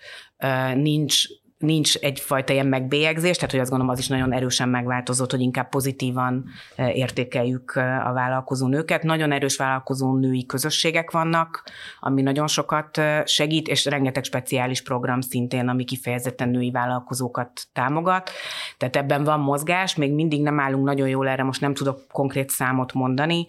[0.75, 1.23] Nincs
[1.59, 5.69] nincs egyfajta ilyen megbélyegzés, tehát hogy azt gondolom az is nagyon erősen megváltozott, hogy inkább
[5.69, 6.45] pozitívan
[6.75, 9.03] e, értékeljük e, a vállalkozó nőket.
[9.03, 11.63] Nagyon erős vállalkozó női közösségek vannak,
[11.99, 18.31] ami nagyon sokat e, segít, és rengeteg speciális program szintén, ami kifejezetten női vállalkozókat támogat.
[18.77, 22.49] Tehát ebben van mozgás, még mindig nem állunk nagyon jól erre, most nem tudok konkrét
[22.49, 23.47] számot mondani,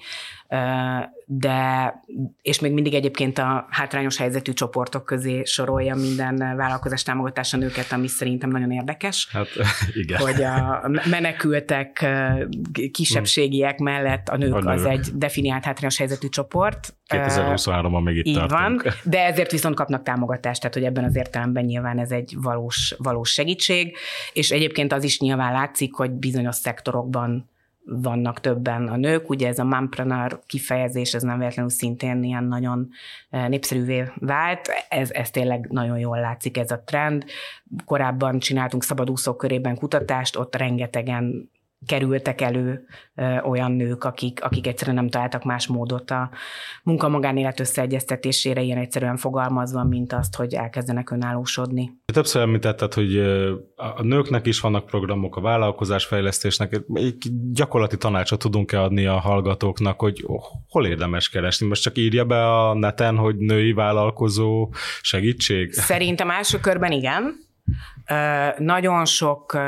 [1.32, 1.94] de,
[2.42, 8.06] és még mindig egyébként a hátrányos helyzetű csoportok közé sorolja minden vállalkozás támogatása nőket, ami
[8.06, 9.28] szerintem nagyon érdekes.
[9.32, 9.48] Hát
[10.02, 10.20] igen.
[10.20, 12.06] Hogy a menekültek,
[12.92, 14.68] kisebbségiek mellett a nők, a nők.
[14.68, 16.94] az egy definiált hátrányos helyzetű csoport.
[17.08, 18.82] 2023-ban még itt Így tartunk.
[18.82, 22.94] van, de ezért viszont kapnak támogatást, tehát hogy ebben az értelemben nyilván ez egy valós,
[22.98, 23.96] valós segítség,
[24.32, 27.48] és egyébként az is nyilván látszik, hogy bizonyos szektorokban
[27.92, 29.30] vannak többen a nők.
[29.30, 32.88] Ugye ez a mompreneur kifejezés, ez nem véletlenül szintén ilyen nagyon
[33.30, 34.68] e, népszerűvé vált.
[34.88, 37.24] Ez, ez tényleg nagyon jól látszik ez a trend.
[37.84, 41.50] Korábban csináltunk szabadúszók körében kutatást, ott rengetegen
[41.86, 42.86] kerültek elő
[43.44, 46.30] olyan nők, akik, akik egyszerűen nem találtak más módot a
[46.82, 51.90] munka-magánélet összeegyeztetésére, ilyen egyszerűen fogalmazva, mint azt, hogy elkezdenek önállósodni.
[52.12, 53.18] Többször említetted, hogy
[53.76, 56.80] a nőknek is vannak programok, a vállalkozásfejlesztésnek.
[56.92, 57.16] Egy
[57.52, 60.26] gyakorlati tanácsot tudunk-e adni a hallgatóknak, hogy
[60.68, 61.66] hol érdemes keresni?
[61.66, 65.72] Most csak írja be a neten, hogy női vállalkozó segítség?
[65.72, 67.34] Szerintem első körben igen.
[68.58, 69.58] Nagyon sok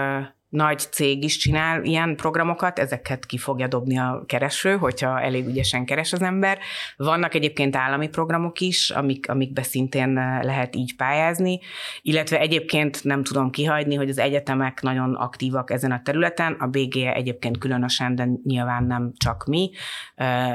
[0.52, 5.84] nagy cég is csinál ilyen programokat, ezeket ki fogja dobni a kereső, hogyha elég ügyesen
[5.84, 6.58] keres az ember.
[6.96, 10.12] Vannak egyébként állami programok is, amik, amikbe szintén
[10.42, 11.60] lehet így pályázni,
[12.02, 17.12] illetve egyébként nem tudom kihagyni, hogy az egyetemek nagyon aktívak ezen a területen, a BGE
[17.12, 19.70] egyébként különösen, de nyilván nem csak mi.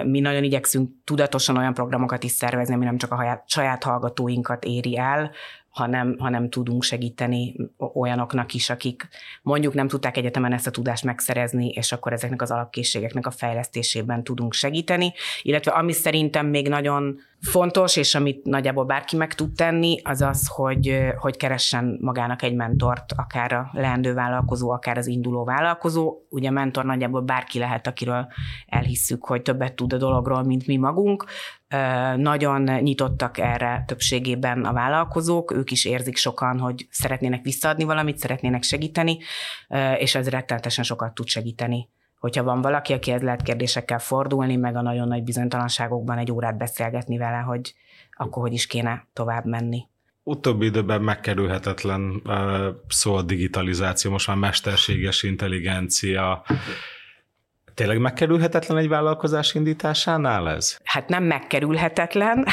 [0.06, 4.98] Mi nagyon igyekszünk tudatosan olyan programokat is szervezni, ami nem csak a saját hallgatóinkat éri
[4.98, 5.32] el,
[5.70, 7.56] hanem, hanem tudunk segíteni
[7.94, 9.08] olyanoknak is, akik
[9.42, 14.24] mondjuk nem tudták egyetemen ezt a tudást megszerezni, és akkor ezeknek az alapkészségeknek a fejlesztésében
[14.24, 15.14] tudunk segíteni.
[15.42, 20.48] Illetve ami szerintem még nagyon fontos, és amit nagyjából bárki meg tud tenni, az az,
[20.48, 26.16] hogy, hogy keressen magának egy mentort, akár a leendő vállalkozó, akár az induló vállalkozó.
[26.30, 28.28] Ugye mentor nagyjából bárki lehet, akiről
[28.68, 31.26] elhisszük, hogy többet tud a dologról, mint mi magunk.
[32.16, 38.64] Nagyon nyitottak erre többségében a vállalkozók, ők is érzik sokan, hogy szeretnének visszaadni valamit, szeretnének
[38.64, 39.18] segíteni,
[39.98, 44.82] és ez rettenetesen sokat tud segíteni hogyha van valaki, akihez lehet kérdésekkel fordulni, meg a
[44.82, 47.74] nagyon nagy bizonytalanságokban egy órát beszélgetni vele, hogy
[48.12, 49.88] akkor hogy is kéne tovább menni.
[50.24, 52.22] Utóbbi időben megkerülhetetlen
[52.88, 56.44] szó a digitalizáció, most már mesterséges intelligencia.
[57.74, 60.78] Tényleg megkerülhetetlen egy vállalkozás indításánál ez?
[60.84, 62.46] Hát nem megkerülhetetlen.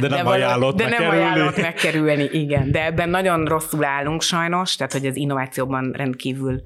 [0.00, 2.70] De nem de ajánlott De nem ajánlott megkerülni, igen.
[2.70, 6.62] De ebben nagyon rosszul állunk sajnos, tehát hogy az innovációban rendkívül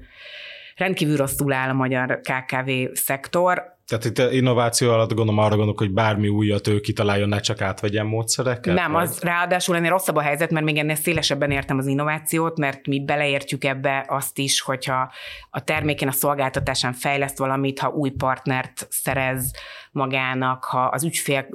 [0.75, 3.71] rendkívül rosszul áll a magyar KKV szektor.
[3.87, 8.05] Tehát itt innováció alatt gondolom arra gondolok, hogy bármi újat ő kitaláljon, ne csak átvegyen
[8.05, 8.75] módszereket?
[8.75, 9.01] Nem, vagy?
[9.01, 13.03] az ráadásul ennél rosszabb a helyzet, mert még ennél szélesebben értem az innovációt, mert mi
[13.03, 15.11] beleértjük ebbe azt is, hogyha
[15.49, 19.51] a termékén, a szolgáltatásán fejleszt valamit, ha új partnert szerez
[19.93, 21.47] magának, ha az ügyfél,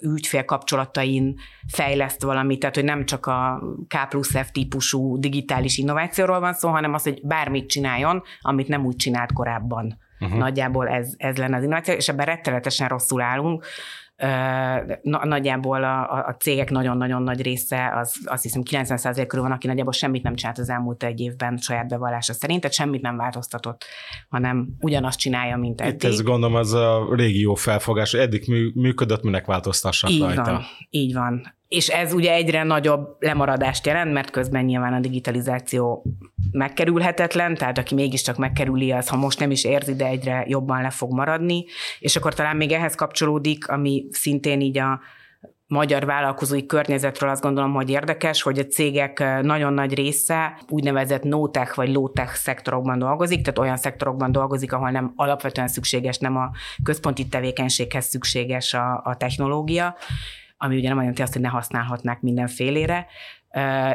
[0.00, 6.40] ügyfél kapcsolatain fejleszt valamit, tehát hogy nem csak a K plusz F típusú digitális innovációról
[6.40, 9.98] van szó, hanem az, hogy bármit csináljon, amit nem úgy csinált korábban.
[10.20, 10.38] Uh-huh.
[10.38, 13.64] Nagyjából ez, ez lenne az innováció, és ebben rettenetesen rosszul állunk.
[15.02, 19.92] Nagyjából a, a cégek nagyon-nagyon nagy része, az, azt hiszem 90% körül van, aki nagyjából
[19.92, 23.84] semmit nem csinált az elmúlt egy évben saját bevallása szerint, tehát semmit nem változtatott,
[24.28, 25.94] hanem ugyanazt csinálja, mint eddig.
[25.94, 30.42] Itt ez gondolom, az a régió felfogás, eddig működött, minek változtassak így rajta.
[30.42, 31.55] Van, így van.
[31.68, 36.04] És ez ugye egyre nagyobb lemaradást jelent, mert közben nyilván a digitalizáció
[36.52, 40.90] megkerülhetetlen, tehát aki mégiscsak megkerüli, az ha most nem is érzi, de egyre jobban le
[40.90, 41.64] fog maradni.
[41.98, 45.00] És akkor talán még ehhez kapcsolódik, ami szintén így a
[45.68, 51.76] magyar vállalkozói környezetről azt gondolom, hogy érdekes, hogy a cégek nagyon nagy része úgynevezett no-tech
[51.76, 56.50] vagy low-tech szektorokban dolgozik, tehát olyan szektorokban dolgozik, ahol nem alapvetően szükséges, nem a
[56.82, 59.96] központi tevékenységhez szükséges a, a technológia,
[60.58, 63.06] ami ugye nem jelenti azt, hogy ne használhatnák mindenfélére,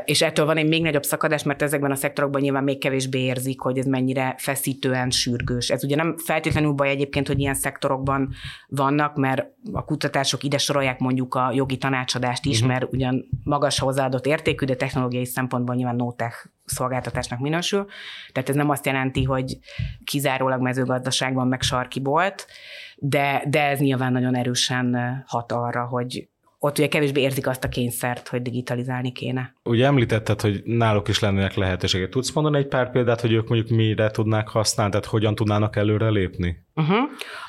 [0.06, 3.60] és ettől van egy még nagyobb szakadás, mert ezekben a szektorokban nyilván még kevésbé érzik,
[3.60, 5.70] hogy ez mennyire feszítően sürgős.
[5.70, 8.34] Ez ugye nem feltétlenül baj egyébként, hogy ilyen szektorokban
[8.68, 12.72] vannak, mert a kutatások ide sorolják mondjuk a jogi tanácsadást is, uh-huh.
[12.72, 17.86] mert ugyan magas hozzáadott értékű, de technológiai szempontból nyilván no-tech szolgáltatásnak minősül.
[18.32, 19.58] Tehát ez nem azt jelenti, hogy
[20.04, 22.48] kizárólag mezőgazdaságban meg sarki volt,
[22.96, 24.98] de, de ez nyilván nagyon erősen
[25.28, 26.30] hat arra, hogy
[26.64, 29.54] ott ugye kevésbé érzik azt a kényszert, hogy digitalizálni kéne.
[29.64, 32.10] Ugye említetted, hogy náluk is lennének lehetőségek.
[32.10, 36.10] Tudsz mondani egy pár példát, hogy ők mondjuk mire tudnák használni, tehát hogyan tudnának előre
[36.10, 36.58] lépni?
[36.76, 36.98] Uh-huh.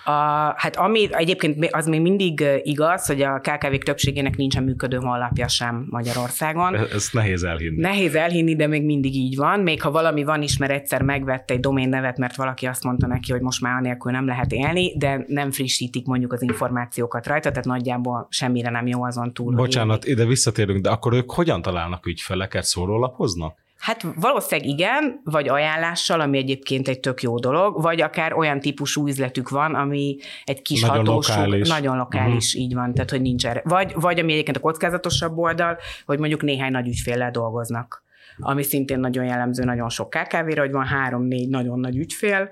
[0.04, 0.10] A,
[0.56, 5.86] hát ami egyébként az még mindig igaz, hogy a kkv többségének nincsen működő honlapja sem
[5.90, 6.74] Magyarországon.
[6.74, 7.80] Ez nehéz elhinni.
[7.80, 9.60] Nehéz elhinni, de még mindig így van.
[9.60, 13.06] Még ha valami van is, mert egyszer megvette egy domén nevet, mert valaki azt mondta
[13.06, 17.48] neki, hogy most már anélkül nem lehet élni, de nem frissítik mondjuk az információkat rajta,
[17.48, 19.54] tehát nagyjából semmire nem jó azon túl.
[19.54, 23.60] Bocsánat, ide visszatérünk, de akkor ők hogyan találnak ügyfeleket, szórólapoznak?
[23.82, 29.06] Hát valószínűleg igen, vagy ajánlással, ami egyébként egy tök jó dolog, vagy akár olyan típusú
[29.06, 31.68] üzletük van, ami egy kis nagyon hatósú, lokális.
[31.68, 32.62] nagyon lokális, uh-huh.
[32.62, 33.62] így van, tehát hogy nincs erre.
[33.64, 38.02] Vagy, vagy ami egyébként a kockázatosabb oldal, hogy mondjuk néhány nagy ügyféllel dolgoznak,
[38.38, 42.50] ami szintén nagyon jellemző nagyon sok KKV-re, hogy van három-négy nagyon nagy ügyfél,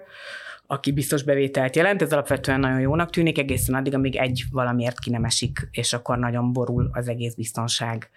[0.71, 5.11] aki biztos bevételt jelent, ez alapvetően nagyon jónak tűnik, egészen addig, amíg egy valamiért ki
[5.11, 8.11] nem esik, és akkor nagyon borul az egész biztonság.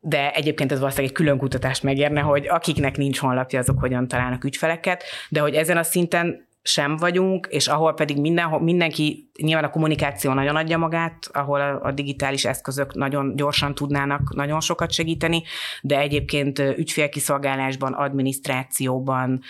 [0.00, 4.44] De egyébként ez valószínűleg egy külön kutatást megérne, hogy akiknek nincs honlapja, azok hogyan találnak
[4.44, 9.70] ügyfeleket, de hogy ezen a szinten sem vagyunk, és ahol pedig mindenhol, mindenki, nyilván a
[9.70, 15.42] kommunikáció nagyon adja magát, ahol a, a digitális eszközök nagyon gyorsan tudnának nagyon sokat segíteni,
[15.82, 19.40] de egyébként ügyfélkiszolgálásban, adminisztrációban,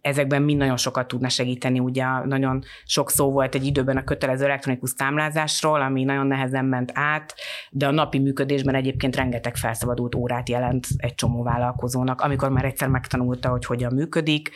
[0.00, 1.78] ezekben mind nagyon sokat tudna segíteni.
[1.78, 6.90] Ugye nagyon sok szó volt egy időben a kötelező elektronikus számlázásról, ami nagyon nehezen ment
[6.94, 7.34] át,
[7.70, 12.88] de a napi működésben egyébként rengeteg felszabadult órát jelent egy csomó vállalkozónak, amikor már egyszer
[12.88, 14.50] megtanulta, hogy hogyan működik,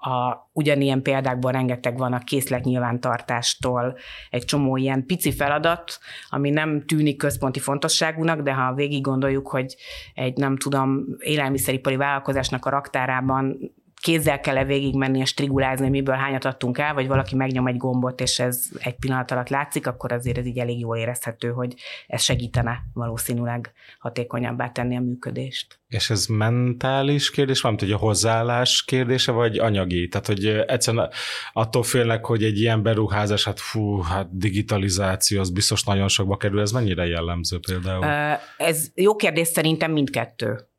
[0.00, 3.96] a, ugyanilyen példákban rengeteg van a készlet nyilvántartástól,
[4.30, 9.76] egy csomó ilyen pici feladat, ami nem tűnik központi fontosságúnak, de ha végig gondoljuk, hogy
[10.14, 16.78] egy nem tudom, élelmiszeripari vállalkozásnak a raktárában kézzel kell-e végigmenni és trigulázni, miből hányat adtunk
[16.78, 20.46] el, vagy valaki megnyom egy gombot, és ez egy pillanat alatt látszik, akkor azért ez
[20.46, 21.74] így elég jól érezhető, hogy
[22.06, 25.78] ez segítene valószínűleg hatékonyabbá tenni a működést.
[25.88, 30.08] És ez mentális kérdés, valamint hogy a hozzáállás kérdése, vagy anyagi?
[30.08, 31.10] Tehát, hogy egyszerűen
[31.52, 36.60] attól félnek, hogy egy ilyen beruházás, hát fú, hát digitalizáció, az biztos nagyon sokba kerül,
[36.60, 38.38] ez mennyire jellemző például?
[38.56, 40.69] Ez jó kérdés, szerintem mindkettő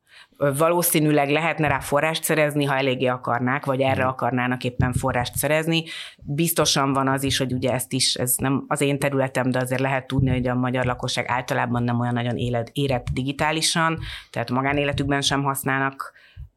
[0.57, 4.11] valószínűleg lehetne rá forrást szerezni, ha eléggé akarnák, vagy erre mhm.
[4.11, 5.83] akarnának éppen forrást szerezni.
[6.17, 9.81] Biztosan van az is, hogy ugye ezt is, ez nem az én területem, de azért
[9.81, 13.99] lehet tudni, hogy a magyar lakosság általában nem olyan nagyon élet, érett digitálisan,
[14.29, 16.13] tehát magánéletükben sem használnak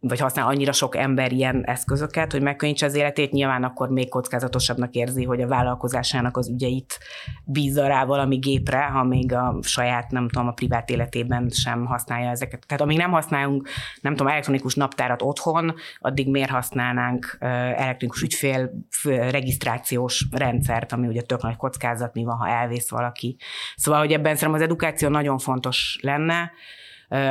[0.09, 4.95] vagy használ annyira sok ember ilyen eszközöket, hogy megkönnyítse az életét, nyilván akkor még kockázatosabbnak
[4.95, 6.99] érzi, hogy a vállalkozásának az ügyeit
[7.45, 12.31] bízza rá valami gépre, ha még a saját, nem tudom, a privát életében sem használja
[12.31, 12.67] ezeket.
[12.67, 13.69] Tehát amíg nem használunk,
[14.01, 18.71] nem tudom, elektronikus naptárat otthon, addig miért használnánk elektronikus ügyfél
[19.05, 23.37] regisztrációs rendszert, ami ugye tök nagy kockázat, mi van, ha elvész valaki.
[23.77, 26.51] Szóval, hogy ebben szerintem az edukáció nagyon fontos lenne,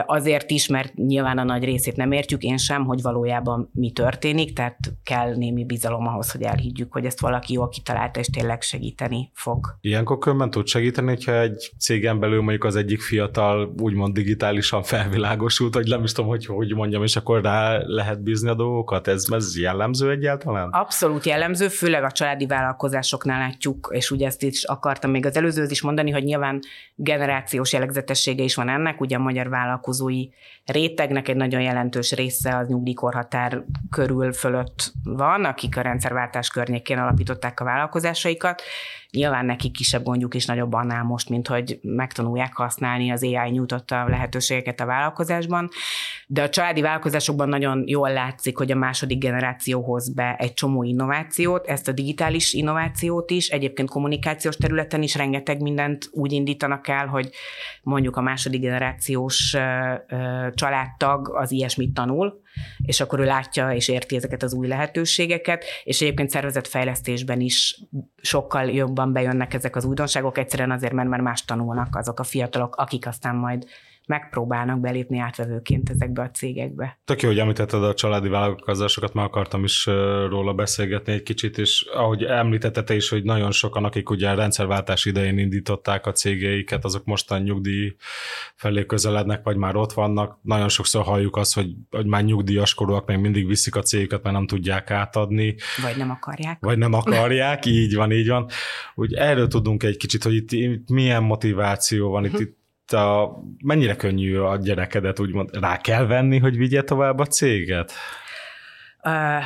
[0.05, 4.53] Azért is, mert nyilván a nagy részét nem értjük, én sem, hogy valójában mi történik,
[4.53, 9.31] tehát kell némi bizalom ahhoz, hogy elhiggyük, hogy ezt valaki jól kitalálta, és tényleg segíteni
[9.33, 9.77] fog.
[9.81, 15.73] Ilyenkor különben tud segíteni, hogyha egy cégen belül mondjuk az egyik fiatal úgymond digitálisan felvilágosult,
[15.73, 19.07] vagy nem is tudom, hogy hogy mondjam, és akkor rá lehet bízni a dolgokat?
[19.07, 20.69] Ez, ez jellemző egyáltalán?
[20.69, 25.71] Abszolút jellemző, főleg a családi vállalkozásoknál látjuk, és ugye ezt is akartam még az előzőhöz
[25.71, 26.59] is mondani, hogy nyilván
[26.95, 30.29] generációs jellegzetessége is van ennek, ugye a magyar vállalkozói
[30.65, 37.59] rétegnek egy nagyon jelentős része az nyugdíjkorhatár körül fölött van, akik a rendszerváltás környékén alapították
[37.59, 38.61] a vállalkozásaikat.
[39.11, 44.09] Nyilván nekik kisebb gondjuk is nagyobb annál most, mint hogy megtanulják használni az AI nyújtotta
[44.09, 45.69] lehetőségeket a vállalkozásban,
[46.27, 50.83] de a családi vállalkozásokban nagyon jól látszik, hogy a második generáció hoz be egy csomó
[50.83, 57.07] innovációt, ezt a digitális innovációt is, egyébként kommunikációs területen is rengeteg mindent úgy indítanak el,
[57.07, 57.29] hogy
[57.83, 59.55] mondjuk a második generációs
[60.53, 62.41] családtag az ilyesmit tanul,
[62.85, 67.79] és akkor ő látja és érti ezeket az új lehetőségeket, és egyébként szervezetfejlesztésben is
[68.21, 72.75] sokkal jobban bejönnek ezek az újdonságok, egyszerűen azért, mert már más tanulnak azok a fiatalok,
[72.75, 73.65] akik aztán majd
[74.07, 76.99] megpróbálnak belépni átvevőként ezekbe a cégekbe.
[77.05, 79.85] Tök jó, hogy említetted a családi vállalkozásokat, már akartam is
[80.29, 85.05] róla beszélgetni egy kicsit, és ahogy említetted is, hogy nagyon sokan, akik ugye a rendszerváltás
[85.05, 87.95] idején indították a cégeiket, azok mostan nyugdíj
[88.55, 90.39] felé közelednek, vagy már ott vannak.
[90.41, 94.35] Nagyon sokszor halljuk azt, hogy, hogy már nyugdíjas korúak még mindig viszik a cégüket, mert
[94.35, 95.55] nem tudják átadni.
[95.81, 96.57] Vagy nem akarják.
[96.59, 98.47] Vagy nem akarják, így van, így van.
[98.95, 103.29] Úgy erről tudunk egy kicsit, hogy itt, itt milyen motiváció van, itt, itt a,
[103.63, 107.93] mennyire könnyű a gyerekedet úgymond rá kell venni, hogy vigye tovább a céget?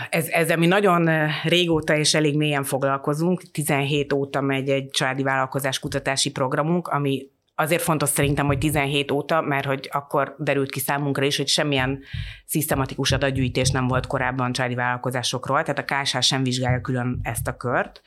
[0.09, 1.09] Ez, ezzel mi nagyon
[1.43, 3.51] régóta és elég mélyen foglalkozunk.
[3.51, 9.41] 17 óta megy egy családi vállalkozás kutatási programunk, ami azért fontos szerintem, hogy 17 óta,
[9.41, 11.99] mert hogy akkor derült ki számunkra is, hogy semmilyen
[12.45, 17.57] szisztematikus adatgyűjtés nem volt korábban családi vállalkozásokról, tehát a KSH sem vizsgálja külön ezt a
[17.57, 18.01] kört.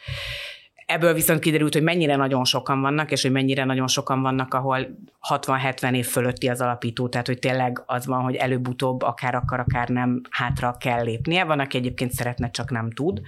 [0.92, 4.96] Ebből viszont kiderült, hogy mennyire nagyon sokan vannak, és hogy mennyire nagyon sokan vannak, ahol
[5.28, 9.88] 60-70 év fölötti az alapító, tehát hogy tényleg az van, hogy előbb-utóbb akár akar, akár
[9.88, 11.44] nem hátra kell lépnie.
[11.44, 13.20] Van, aki egyébként szeretne, csak nem tud.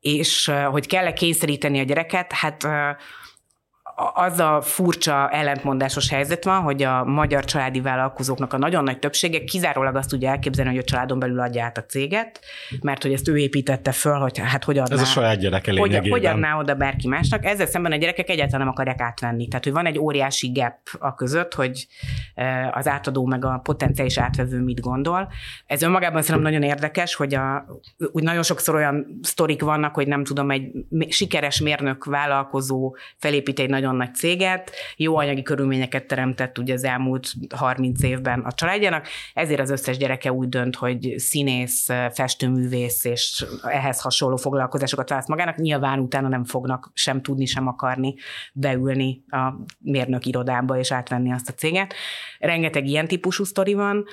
[0.00, 2.66] És hogy kell-e kényszeríteni a gyereket, hát
[4.14, 9.44] az a furcsa ellentmondásos helyzet van, hogy a magyar családi vállalkozóknak a nagyon nagy többsége
[9.44, 12.40] kizárólag azt tudja elképzelni, hogy a családon belül adja át a céget,
[12.80, 14.94] mert hogy ezt ő építette föl, hogy hát hogy adná.
[14.94, 17.44] Ez a saját gyereke hogy, hogy adná oda bárki másnak.
[17.44, 19.48] Ezzel szemben a gyerekek egyáltalán nem akarják átvenni.
[19.48, 21.86] Tehát, hogy van egy óriási gap a között, hogy
[22.34, 25.28] e, az átadó meg a potenciális átvevő mit gondol.
[25.66, 27.66] Ez önmagában szerintem nagyon érdekes, hogy a,
[28.12, 30.70] úgy nagyon sokszor olyan sztorik vannak, hogy nem tudom, egy
[31.08, 36.84] sikeres mérnök vállalkozó felépít egy nagy nagyon nagy céget, jó anyagi körülményeket teremtett ugye az
[36.84, 43.44] elmúlt 30 évben a családjának, ezért az összes gyereke úgy dönt, hogy színész, festőművész és
[43.62, 45.56] ehhez hasonló foglalkozásokat választ magának.
[45.56, 48.14] Nyilván utána nem fognak sem tudni, sem akarni
[48.52, 51.94] beülni a mérnök irodába és átvenni azt a céget.
[52.38, 54.04] Rengeteg ilyen típusú sztori van,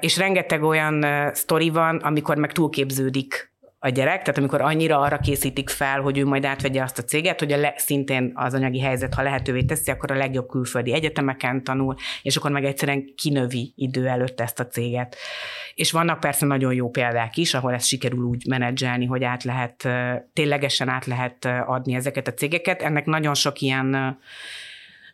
[0.00, 1.04] és rengeteg olyan
[1.34, 3.51] sztori van, amikor meg túlképződik
[3.84, 7.38] a gyerek, tehát amikor annyira arra készítik fel, hogy ő majd átvegye azt a céget,
[7.38, 11.64] hogy a le, szintén az anyagi helyzet, ha lehetővé teszi, akkor a legjobb külföldi egyetemeken
[11.64, 15.16] tanul, és akkor meg egyszerűen kinövi idő előtt ezt a céget.
[15.74, 19.88] És vannak persze nagyon jó példák is, ahol ezt sikerül úgy menedzselni, hogy át lehet,
[20.32, 22.82] ténylegesen át lehet adni ezeket a cégeket.
[22.82, 24.18] Ennek nagyon sok ilyen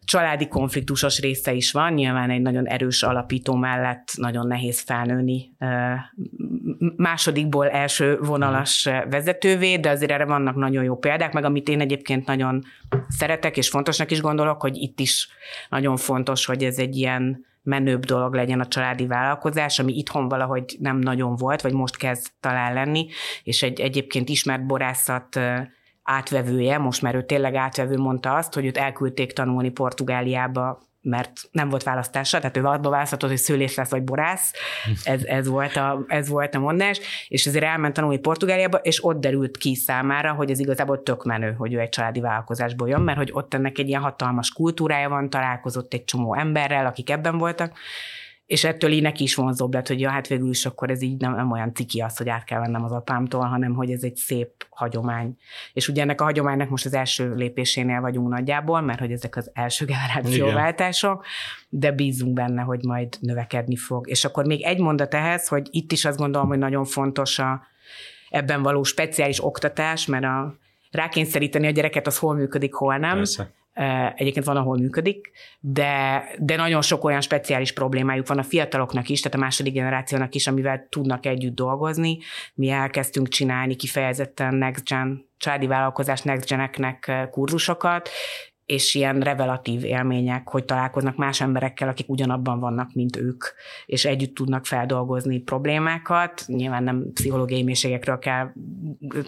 [0.09, 5.53] családi konfliktusos része is van, nyilván egy nagyon erős alapító mellett nagyon nehéz felnőni
[6.97, 12.27] másodikból első vonalas vezetővé, de azért erre vannak nagyon jó példák, meg amit én egyébként
[12.27, 12.65] nagyon
[13.09, 15.29] szeretek és fontosnak is gondolok, hogy itt is
[15.69, 20.77] nagyon fontos, hogy ez egy ilyen menőbb dolog legyen a családi vállalkozás, ami itthon valahogy
[20.81, 23.07] nem nagyon volt, vagy most kezd talán lenni,
[23.43, 25.41] és egy egyébként ismert borászat
[26.09, 31.69] átvevője, most már ő tényleg átvevő mondta azt, hogy őt elküldték tanulni Portugáliába mert nem
[31.69, 34.53] volt választása, tehát ő abba választhatott, hogy szőlész lesz vagy borász,
[35.05, 39.21] ez, ez, volt a, ez volt a mondás, és ezért elment tanulni Portugáliába, és ott
[39.21, 43.19] derült ki számára, hogy ez igazából tök menő, hogy ő egy családi vállalkozásból jön, mert
[43.19, 47.79] hogy ott ennek egy ilyen hatalmas kultúrája van, találkozott egy csomó emberrel, akik ebben voltak,
[48.49, 51.21] és ettől így neki is vonzóbb lett, hogy ja, hát végül is akkor ez így
[51.21, 54.17] nem, nem olyan ciki az, hogy át kell vennem az apámtól, hanem hogy ez egy
[54.17, 55.37] szép hagyomány.
[55.73, 59.51] És ugye ennek a hagyománynak most az első lépésénél vagyunk nagyjából, mert hogy ezek az
[59.55, 61.25] első generációváltások,
[61.69, 64.09] de bízunk benne, hogy majd növekedni fog.
[64.09, 67.63] És akkor még egy mondat ehhez, hogy itt is azt gondolom, hogy nagyon fontos a
[68.31, 70.59] ebben való speciális oktatás, mert a
[70.91, 73.17] rákényszeríteni a gyereket, az hol működik, hol nem.
[73.17, 73.51] Persze.
[74.15, 79.21] Egyébként van, ahol működik, de, de nagyon sok olyan speciális problémájuk van a fiataloknak is,
[79.21, 82.19] tehát a második generációnak is, amivel tudnak együtt dolgozni.
[82.55, 88.09] Mi elkezdtünk csinálni kifejezetten Next Gen, családi vállalkozás Next Geneknek kurzusokat,
[88.67, 93.45] és ilyen revelatív élmények, hogy találkoznak más emberekkel, akik ugyanabban vannak, mint ők,
[93.87, 96.45] és együtt tudnak feldolgozni problémákat.
[96.47, 98.53] Nyilván nem pszichológiai mélységekről kell,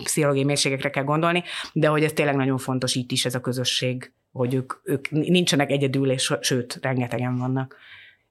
[0.05, 1.43] pszichológiai mélységekre kell gondolni,
[1.73, 5.71] de hogy ez tényleg nagyon fontos itt is ez a közösség hogy ők, ők nincsenek
[5.71, 7.77] egyedül, és sőt, rengetegen vannak.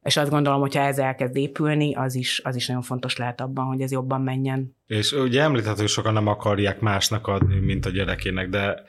[0.02, 3.66] És azt gondolom, hogyha ez elkezd épülni, az is, az is nagyon fontos lehet abban,
[3.66, 4.76] hogy ez jobban menjen.
[4.88, 8.84] És ugye említett, hogy sokan nem akarják másnak adni, mint a gyerekének, de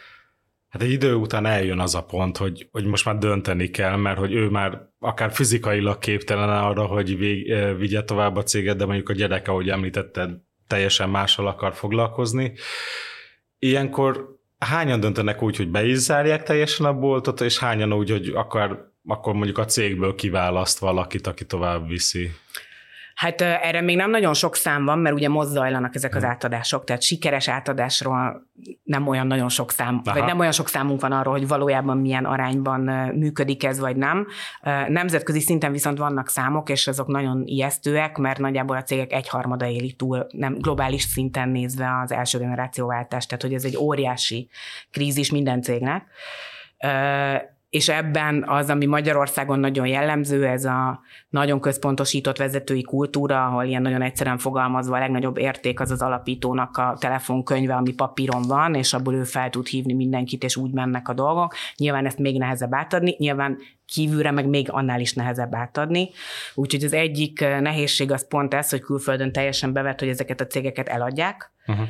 [0.69, 4.19] hát egy idő után eljön az a pont, hogy, hogy most már dönteni kell, mert
[4.19, 9.09] hogy ő már akár fizikailag képtelen arra, hogy vég, vigye tovább a céget, de mondjuk
[9.09, 10.31] a gyereke, ahogy említetted,
[10.67, 12.53] teljesen mással akar foglalkozni.
[13.59, 18.29] Ilyenkor hányan döntenek úgy, hogy be is zárják teljesen a boltot, és hányan úgy, hogy
[18.35, 22.31] akar, akkor mondjuk a cégből kiválaszt valakit, aki tovább viszi?
[23.21, 26.29] Hát erre még nem nagyon sok szám van, mert ugye most zajlanak ezek az hm.
[26.29, 28.49] átadások, tehát sikeres átadásról
[28.83, 30.19] nem olyan nagyon sok szám, Aha.
[30.19, 32.81] vagy nem olyan sok számunk van arról, hogy valójában milyen arányban
[33.15, 34.27] működik ez, vagy nem.
[34.89, 39.93] Nemzetközi szinten viszont vannak számok, és azok nagyon ijesztőek, mert nagyjából a cégek egyharmada éli
[39.93, 44.49] túl, nem globális szinten nézve az első generációváltást, tehát hogy ez egy óriási
[44.91, 46.07] krízis minden cégnek
[47.71, 53.83] és ebben az, ami Magyarországon nagyon jellemző, ez a nagyon központosított vezetői kultúra, ahol ilyen
[53.83, 58.93] nagyon egyszerűen fogalmazva a legnagyobb érték az az alapítónak a telefonkönyve, ami papíron van, és
[58.93, 61.55] abból ő fel tud hívni mindenkit, és úgy mennek a dolgok.
[61.77, 66.11] Nyilván ezt még nehezebb átadni, nyilván kívülre meg még annál is nehezebb átadni.
[66.55, 70.89] Úgyhogy az egyik nehézség az pont ez, hogy külföldön teljesen bevet, hogy ezeket a cégeket
[70.89, 71.53] eladják.
[71.67, 71.87] Uh-huh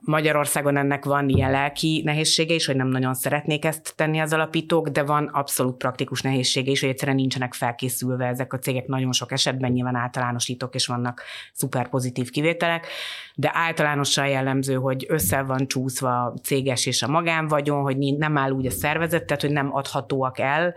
[0.00, 4.88] Magyarországon ennek van ilyen lelki nehézsége is, hogy nem nagyon szeretnék ezt tenni az alapítók,
[4.88, 9.32] de van abszolút praktikus nehézsége is, hogy egyszerűen nincsenek felkészülve ezek a cégek nagyon sok
[9.32, 11.22] esetben, nyilván általánosítok, és vannak
[11.52, 12.86] szuper pozitív kivételek,
[13.34, 18.50] de általánosan jellemző, hogy össze van csúszva a céges és a magánvagyon, hogy nem áll
[18.50, 20.74] úgy a szervezet, tehát hogy nem adhatóak el,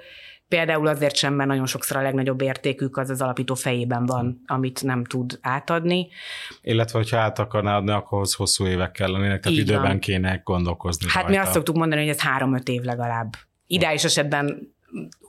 [0.47, 4.83] Például azért sem, mert nagyon sokszor a legnagyobb értékük az az alapító fejében van, amit
[4.83, 6.07] nem tud átadni.
[6.61, 9.99] Illetve, hogyha át akarná adni, akkor ahhoz hosszú évek kellenének, tehát Így időben van.
[9.99, 11.29] kéne gondolkozni Hát rajta.
[11.29, 13.33] mi azt szoktuk mondani, hogy ez három-öt év legalább.
[13.67, 14.73] Ideális esetben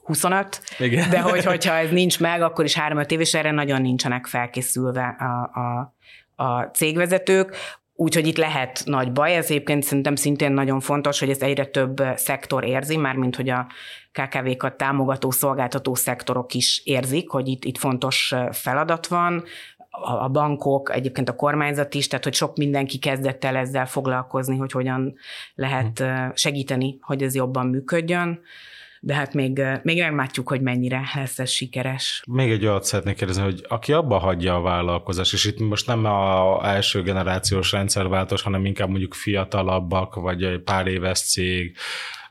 [0.03, 1.09] 25, Igen.
[1.09, 5.15] de hogy, hogyha ez nincs meg, akkor is 3-5 év, és erre nagyon nincsenek felkészülve
[5.19, 5.95] a, a,
[6.43, 7.55] a cégvezetők.
[7.99, 12.03] Úgyhogy itt lehet nagy baj, ez egyébként szerintem szintén nagyon fontos, hogy ez egyre több
[12.15, 13.67] szektor érzi, mármint hogy a
[14.11, 19.43] KKV-kat támogató, szolgáltató szektorok is érzik, hogy itt, itt fontos feladat van,
[20.19, 24.71] a bankok, egyébként a kormányzat is, tehát hogy sok mindenki kezdett el ezzel foglalkozni, hogy
[24.71, 25.15] hogyan
[25.55, 26.05] lehet hm.
[26.33, 28.41] segíteni, hogy ez jobban működjön
[29.07, 32.23] de hát még, még nem látjuk, hogy mennyire lesz ez sikeres.
[32.31, 36.05] Még egy olyat szeretnék kérdezni, hogy aki abba hagyja a vállalkozást, és itt most nem
[36.05, 41.77] a első generációs rendszerváltás, hanem inkább mondjuk fiatalabbak, vagy egy pár éves cég,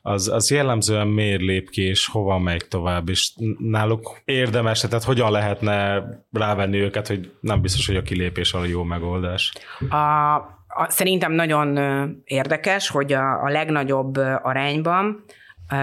[0.02, 5.30] az, az jellemzően miért lép ki, és hova megy tovább, és náluk érdemes, tehát hogyan
[5.30, 9.52] lehetne rávenni őket, hogy nem biztos, hogy a kilépés a jó megoldás.
[9.88, 10.34] A,
[10.66, 11.78] a, szerintem nagyon
[12.24, 15.24] érdekes, hogy a, a legnagyobb arányban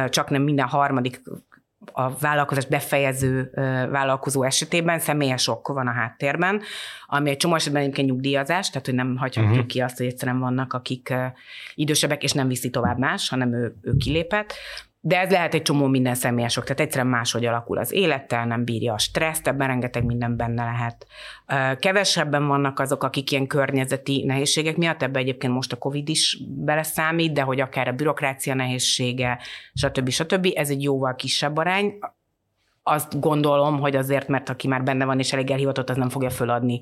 [0.09, 1.21] csak nem minden harmadik
[1.91, 3.51] a vállalkozást befejező
[3.91, 6.61] vállalkozó esetében személyes ok van a háttérben,
[7.05, 9.67] ami egy csomó esetben egyébként nyugdíjazás, tehát hogy nem hagyhatjuk uh-huh.
[9.67, 11.13] ki azt, hogy egyszerűen vannak, akik
[11.75, 14.53] idősebbek, és nem viszi tovább más, hanem ő, ő kilépett.
[15.05, 18.93] De ez lehet egy csomó minden személyesok, tehát egyszerűen máshogy alakul az élettel, nem bírja
[18.93, 21.07] a stresszt, ebben rengeteg minden benne lehet.
[21.79, 27.33] Kevesebben vannak azok, akik ilyen környezeti nehézségek miatt, ebbe egyébként most a Covid is beleszámít,
[27.33, 29.39] de hogy akár a bürokrácia nehézsége,
[29.73, 30.09] stb.
[30.09, 30.47] stb.
[30.55, 31.93] Ez egy jóval kisebb arány.
[32.83, 36.29] Azt gondolom, hogy azért, mert aki már benne van és elég elhivatott, az nem fogja
[36.29, 36.81] föladni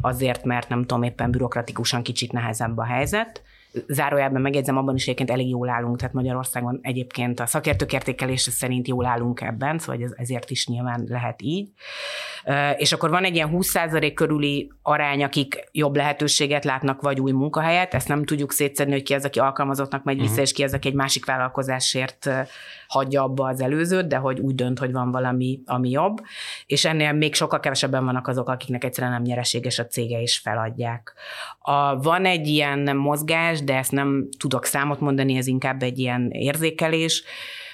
[0.00, 3.42] azért, mert nem tudom, éppen bürokratikusan kicsit nehezebb a helyzet
[3.88, 8.88] zárójelben megjegyzem, abban is egyébként elég jól állunk, tehát Magyarországon egyébként a szakértők értékelése szerint
[8.88, 11.68] jól állunk ebben, szóval ez, ezért is nyilván lehet így.
[12.76, 17.94] És akkor van egy ilyen 20% körüli arány, akik jobb lehetőséget látnak, vagy új munkahelyet,
[17.94, 20.44] ezt nem tudjuk szétszedni, hogy ki az, aki alkalmazottnak megy vissza, uh-huh.
[20.44, 22.30] és ki az, aki egy másik vállalkozásért
[22.86, 26.20] hagyja abba az előzőt, de hogy úgy dönt, hogy van valami, ami jobb.
[26.66, 31.14] És ennél még sokkal kevesebben vannak azok, akiknek egyszerűen nem nyereséges a cége, és feladják.
[31.58, 36.30] A, van egy ilyen mozgás, de ezt nem tudok számot mondani, ez inkább egy ilyen
[36.30, 37.24] érzékelés,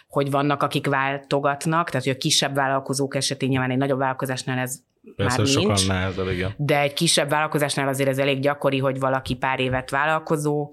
[0.08, 4.80] hogy vannak, akik váltogatnak, tehát hogy a kisebb vállalkozók esetén nyilván egy nagyobb vállalkozásnál ez
[5.16, 6.54] Persze, már nincs, sokan nehezebb, igen.
[6.56, 10.70] de egy kisebb vállalkozásnál azért ez elég gyakori, hogy valaki pár évet vállalkozó,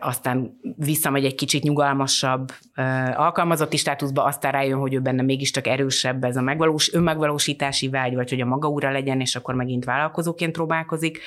[0.00, 2.52] aztán visszamegy egy kicsit nyugalmasabb
[3.14, 8.30] alkalmazotti státuszba, aztán rájön, hogy ő benne mégiscsak erősebb ez a megvalós, önmegvalósítási vágy, vagy
[8.30, 11.20] hogy a maga ura legyen, és akkor megint vállalkozóként próbálkozik.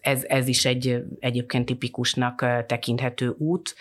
[0.00, 3.74] Ez, ez is egy egyébként tipikusnak tekinthető út.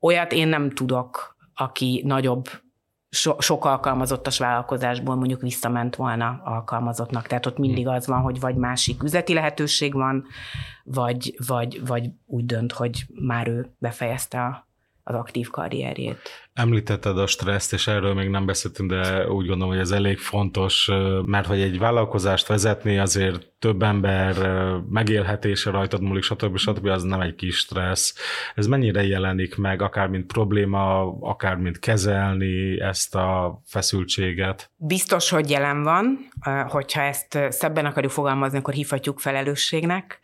[0.00, 2.48] Olyat én nem tudok, aki nagyobb
[3.08, 7.26] so, sok alkalmazottas vállalkozásból mondjuk visszament volna alkalmazottnak.
[7.26, 10.26] Tehát ott mindig az van, hogy vagy másik üzleti lehetőség van,
[10.84, 14.70] vagy, vagy, vagy úgy dönt, hogy már ő befejezte a,
[15.04, 16.20] az aktív karrierjét.
[16.52, 20.90] Említetted a stresszt, és erről még nem beszéltünk, de úgy gondolom, hogy ez elég fontos,
[21.26, 24.36] mert hogy egy vállalkozást vezetni, azért több ember
[24.90, 26.56] megélhetése rajtad múlik, stb.
[26.56, 26.86] stb.
[26.86, 28.14] az nem egy kis stressz.
[28.54, 34.70] Ez mennyire jelenik meg, akár mint probléma, akár mint kezelni ezt a feszültséget?
[34.76, 36.28] Biztos, hogy jelen van,
[36.68, 40.18] hogyha ezt szebben akarjuk fogalmazni, akkor hívhatjuk felelősségnek,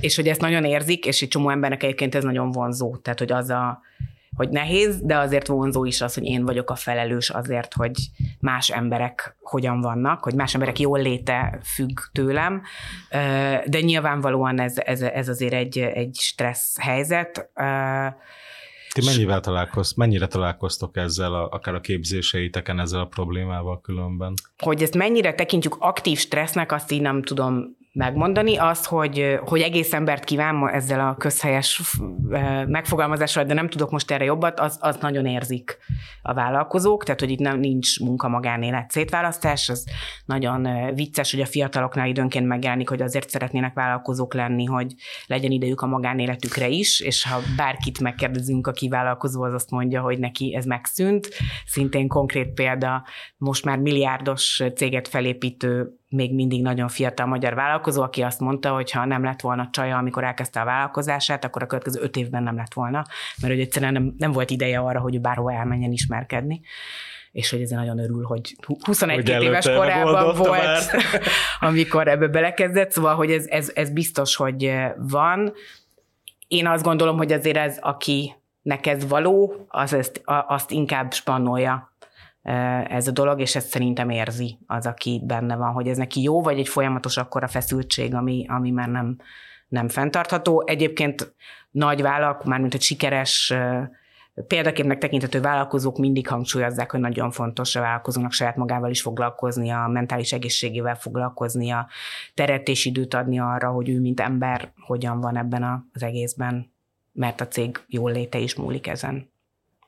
[0.00, 2.96] és hogy ezt nagyon érzik, és egy csomó embernek egyébként ez nagyon vonzó.
[2.96, 3.73] Tehát, hogy az a
[4.36, 7.92] hogy nehéz, de azért vonzó is az, hogy én vagyok a felelős azért, hogy
[8.40, 12.62] más emberek hogyan vannak, hogy más emberek jól léte függ tőlem,
[13.66, 17.50] de nyilvánvalóan ez, ez, ez azért egy, egy stressz helyzet.
[18.92, 24.34] Ti mennyivel találkozt, mennyire találkoztok ezzel, a, akár a képzéseiteken ezzel a problémával különben?
[24.58, 28.56] Hogy ezt mennyire tekintjük aktív stressznek, azt így nem tudom megmondani.
[28.56, 31.82] Az, hogy, hogy egész embert kíván ezzel a közhelyes
[32.66, 35.78] megfogalmazással, de nem tudok most erre jobbat, az, az nagyon érzik
[36.22, 39.86] a vállalkozók, tehát hogy itt nem, nincs munka magánélet szétválasztás, az
[40.24, 44.94] nagyon vicces, hogy a fiataloknál időnként megjelenik, hogy azért szeretnének vállalkozók lenni, hogy
[45.26, 50.18] legyen idejük a magánéletükre is, és ha bárkit megkérdezünk, aki vállalkozó, az azt mondja, hogy
[50.18, 51.28] neki ez megszűnt.
[51.66, 53.04] Szintén konkrét példa,
[53.36, 58.90] most már milliárdos céget felépítő még mindig nagyon fiatal magyar vállalkozó, aki azt mondta, hogy
[58.90, 62.56] ha nem lett volna csaja, amikor elkezdte a vállalkozását, akkor a következő öt évben nem
[62.56, 63.04] lett volna,
[63.40, 66.60] mert hogy egyszerűen nem, nem volt ideje arra, hogy bárhol elmenjen ismerkedni
[67.32, 70.90] és hogy ezen nagyon örül, hogy 21 hogy éves korában volt,
[71.60, 75.52] amikor ebbe belekezdett, szóval, hogy ez, ez, ez biztos, hogy van.
[76.48, 81.93] Én azt gondolom, hogy azért ez, aki neked való, az ezt, azt inkább spannolja
[82.88, 86.42] ez a dolog, és ezt szerintem érzi az, aki benne van, hogy ez neki jó,
[86.42, 89.16] vagy egy folyamatos akkora feszültség, ami, ami már nem,
[89.68, 90.62] nem fenntartható.
[90.66, 91.34] Egyébként
[91.70, 93.54] nagy vállalk, mármint hogy sikeres
[94.46, 99.86] példaképnek tekintető vállalkozók mindig hangsúlyozzák, hogy nagyon fontos a vállalkozónak saját magával is foglalkozni, a
[99.86, 101.88] mentális egészségével a
[102.34, 106.72] teret és időt adni arra, hogy ő, mint ember, hogyan van ebben az egészben,
[107.12, 109.32] mert a cég jól léte is múlik ezen.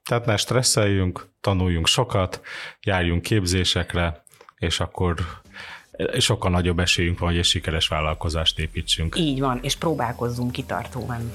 [0.07, 2.41] Tehát ne stresszeljünk, tanuljunk sokat,
[2.81, 4.25] járjunk képzésekre,
[4.57, 5.15] és akkor
[6.19, 9.19] sokkal nagyobb esélyünk van, hogy egy sikeres vállalkozást építsünk.
[9.19, 11.33] Így van, és próbálkozzunk kitartóan.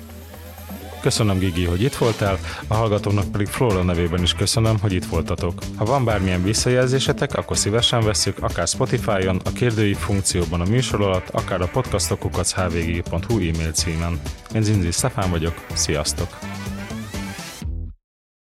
[1.02, 5.60] Köszönöm, Gigi, hogy itt voltál, a hallgatóknak pedig Flora nevében is köszönöm, hogy itt voltatok.
[5.78, 11.30] Ha van bármilyen visszajelzésetek, akkor szívesen veszük, akár Spotify-on, a kérdői funkcióban a műsor alatt,
[11.30, 14.22] akár a podcastokukat hvg.hu e-mail címen.
[14.56, 16.38] Én Zinzi Stefán vagyok, sziasztok!